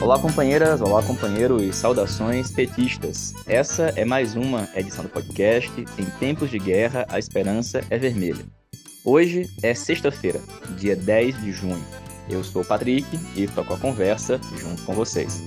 Olá, 0.00 0.18
companheiras, 0.18 0.80
olá, 0.80 1.02
companheiros, 1.02 1.76
saudações 1.76 2.50
petistas. 2.50 3.34
Essa 3.46 3.92
é 3.96 4.02
mais 4.02 4.34
uma 4.34 4.66
edição 4.74 5.04
do 5.04 5.10
podcast 5.10 5.70
Em 5.98 6.04
Tempos 6.18 6.48
de 6.48 6.58
Guerra, 6.58 7.04
a 7.10 7.18
Esperança 7.18 7.84
é 7.90 7.98
Vermelha. 7.98 8.42
Hoje 9.04 9.50
é 9.62 9.74
sexta-feira, 9.74 10.40
dia 10.78 10.96
10 10.96 11.42
de 11.42 11.52
junho. 11.52 11.84
Eu 12.30 12.42
sou 12.42 12.62
o 12.62 12.64
Patrick 12.64 13.06
e 13.36 13.46
toco 13.46 13.74
a 13.74 13.78
conversa 13.78 14.40
junto 14.56 14.82
com 14.84 14.94
vocês. 14.94 15.44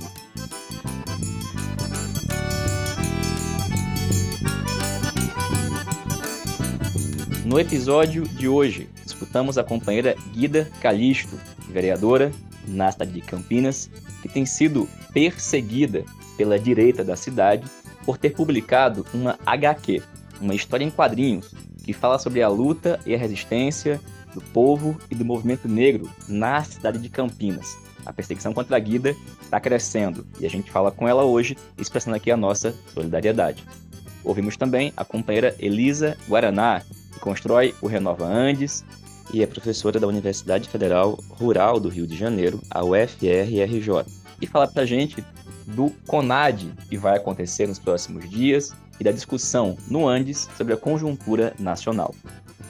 No 7.43 7.60
episódio 7.60 8.28
de 8.28 8.47
hoje, 8.47 8.88
escutamos 9.04 9.57
a 9.57 9.64
companheira 9.64 10.15
Guida 10.32 10.70
Calisto, 10.79 11.39
vereadora 11.68 12.32
na 12.68 12.92
cidade 12.92 13.11
de 13.11 13.21
Campinas, 13.21 13.89
que 14.23 14.29
tem 14.29 14.45
sido 14.45 14.87
perseguida 15.11 16.05
pela 16.37 16.57
direita 16.57 17.04
da 17.04 17.13
cidade 17.13 17.68
por 18.05 18.18
ter 18.18 18.29
publicado 18.29 19.05
uma 19.13 19.37
HQ, 19.46 20.01
uma 20.39 20.55
história 20.55 20.86
em 20.86 20.89
quadrinhos, 20.89 21.54
que 21.83 21.91
fala 21.91 22.18
sobre 22.18 22.41
a 22.41 22.47
luta 22.47 22.97
e 23.05 23.13
a 23.13 23.18
resistência 23.18 23.99
do 24.33 24.39
povo 24.39 24.97
e 25.11 25.15
do 25.15 25.25
movimento 25.25 25.68
negro 25.68 26.09
na 26.29 26.63
cidade 26.63 26.99
de 26.99 27.09
Campinas. 27.09 27.77
A 28.05 28.13
perseguição 28.13 28.54
contra 28.54 28.77
a 28.77 28.79
Guida 28.79 29.13
está 29.41 29.59
crescendo 29.59 30.25
e 30.39 30.46
a 30.46 30.49
gente 30.49 30.71
fala 30.71 30.89
com 30.89 31.05
ela 31.05 31.24
hoje, 31.24 31.57
expressando 31.77 32.16
aqui 32.16 32.31
a 32.31 32.38
nossa 32.38 32.73
solidariedade. 32.94 33.61
Ouvimos 34.23 34.55
também 34.55 34.94
a 34.95 35.03
companheira 35.03 35.53
Elisa 35.59 36.17
Guaraná, 36.30 36.81
que 37.13 37.19
constrói 37.19 37.75
o 37.81 37.88
Renova 37.88 38.25
Andes, 38.25 38.85
e 39.31 39.44
é 39.44 39.47
professora 39.47 40.00
da 40.00 40.08
Universidade 40.08 40.67
Federal 40.67 41.19
Rural 41.30 41.80
do 41.80 41.89
Rio 41.89 42.08
de 42.08 42.16
Janeiro, 42.16 42.61
a 42.69 42.83
UFRRJ, 42.83 44.05
e 44.41 44.47
fala 44.47 44.67
pra 44.67 44.85
gente 44.85 45.23
do 45.67 45.89
CONAD 46.07 46.73
que 46.89 46.97
vai 46.97 47.17
acontecer 47.17 47.67
nos 47.67 47.80
próximos 47.80 48.30
dias 48.30 48.73
e 48.99 49.03
da 49.03 49.11
discussão 49.11 49.77
no 49.88 50.07
Andes 50.07 50.49
sobre 50.57 50.73
a 50.73 50.77
conjuntura 50.77 51.53
nacional. 51.59 52.13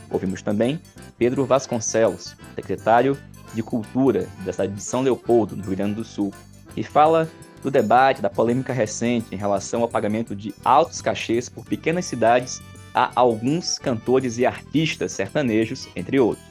Ouvimos 0.10 0.42
também 0.42 0.80
Pedro 1.18 1.46
Vasconcelos, 1.46 2.36
secretário 2.56 3.18
de 3.54 3.64
Cultura 3.64 4.28
da 4.46 4.52
cidade 4.52 4.74
de 4.74 4.82
São 4.82 5.02
Leopoldo, 5.02 5.56
no 5.56 5.64
Rio 5.64 5.76
Grande 5.76 5.96
do 5.96 6.04
Sul, 6.04 6.34
e 6.76 6.84
fala 6.84 7.30
do 7.62 7.72
debate, 7.72 8.22
da 8.22 8.30
polêmica 8.30 8.74
recente 8.74 9.34
em 9.34 9.38
relação 9.38 9.82
ao 9.82 9.88
pagamento 9.88 10.36
de 10.36 10.54
altos 10.64 11.02
cachês 11.02 11.48
por 11.50 11.66
pequenas 11.66 12.06
cidades 12.06 12.62
a 12.94 13.12
alguns 13.16 13.78
cantores 13.80 14.38
e 14.38 14.46
artistas 14.46 15.12
sertanejos, 15.12 15.88
entre 15.96 16.20
outros. 16.20 16.46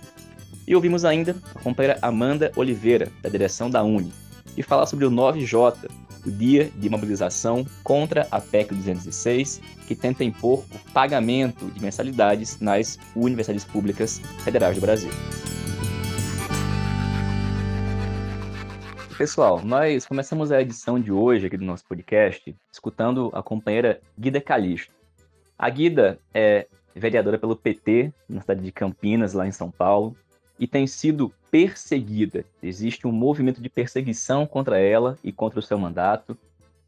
E 0.67 0.75
ouvimos 0.75 1.05
ainda 1.05 1.37
a 1.55 1.59
companheira 1.59 1.99
Amanda 2.01 2.53
Oliveira, 2.57 3.11
da 3.21 3.29
direção 3.29 3.69
da 3.69 3.83
Uni, 3.83 4.12
que 4.55 4.62
fala 4.62 4.87
sobre 4.87 5.05
o 5.05 5.11
9J, 5.11 5.91
o 6.25 6.31
dia 6.31 6.71
de 6.77 6.89
mobilização 6.89 7.67
contra 7.83 8.29
a 8.31 8.41
PEC 8.41 8.75
206, 8.75 9.61
que 9.87 9.95
tenta 9.95 10.23
impor 10.23 10.65
o 10.73 10.93
pagamento 10.93 11.67
de 11.67 11.83
mensalidades 11.83 12.61
nas 12.61 12.99
universidades 13.17 13.65
públicas 13.65 14.21
federais 14.45 14.77
do 14.77 14.81
Brasil. 14.81 15.11
Pessoal, 19.19 19.62
nós 19.65 20.06
começamos 20.06 20.51
a 20.51 20.61
edição 20.61 20.99
de 20.99 21.12
hoje 21.12 21.47
aqui 21.47 21.56
do 21.56 21.65
nosso 21.65 21.84
podcast 21.84 22.56
escutando 22.73 23.31
a 23.33 23.43
companheira 23.43 24.01
Guida 24.19 24.41
Calixto. 24.41 25.02
A 25.63 25.71
Guida 25.71 26.19
é 26.35 26.67
vereadora 26.93 27.39
pelo 27.39 27.55
PT 27.55 28.13
na 28.29 28.41
cidade 28.41 28.63
de 28.63 28.73
Campinas, 28.73 29.33
lá 29.33 29.47
em 29.47 29.53
São 29.53 29.71
Paulo, 29.71 30.17
e 30.59 30.67
tem 30.67 30.89
sido 30.89 31.33
perseguida. 31.53 32.45
Existe 32.61 33.07
um 33.07 33.13
movimento 33.13 33.63
de 33.63 33.69
perseguição 33.69 34.45
contra 34.45 34.81
ela 34.81 35.17
e 35.23 35.31
contra 35.31 35.61
o 35.61 35.63
seu 35.63 35.79
mandato. 35.79 36.37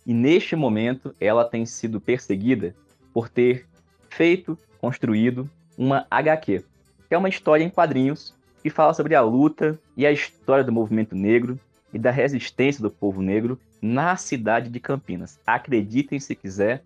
E 0.04 0.12
neste 0.12 0.56
momento 0.56 1.14
ela 1.20 1.44
tem 1.44 1.64
sido 1.64 2.00
perseguida 2.00 2.74
por 3.12 3.28
ter 3.28 3.64
feito, 4.08 4.58
construído 4.80 5.48
uma 5.78 6.04
HQ, 6.10 6.64
que 7.08 7.14
é 7.14 7.16
uma 7.16 7.28
história 7.28 7.62
em 7.62 7.70
quadrinhos 7.70 8.34
que 8.60 8.70
fala 8.70 8.92
sobre 8.92 9.14
a 9.14 9.20
luta 9.20 9.78
e 9.96 10.04
a 10.04 10.10
história 10.10 10.64
do 10.64 10.72
movimento 10.72 11.14
negro 11.14 11.60
e 11.92 11.98
da 11.98 12.10
resistência 12.10 12.82
do 12.82 12.90
povo 12.90 13.22
negro 13.22 13.56
na 13.80 14.16
cidade 14.16 14.68
de 14.68 14.80
Campinas. 14.80 15.38
Acreditem 15.46 16.18
se 16.18 16.34
quiser, 16.34 16.82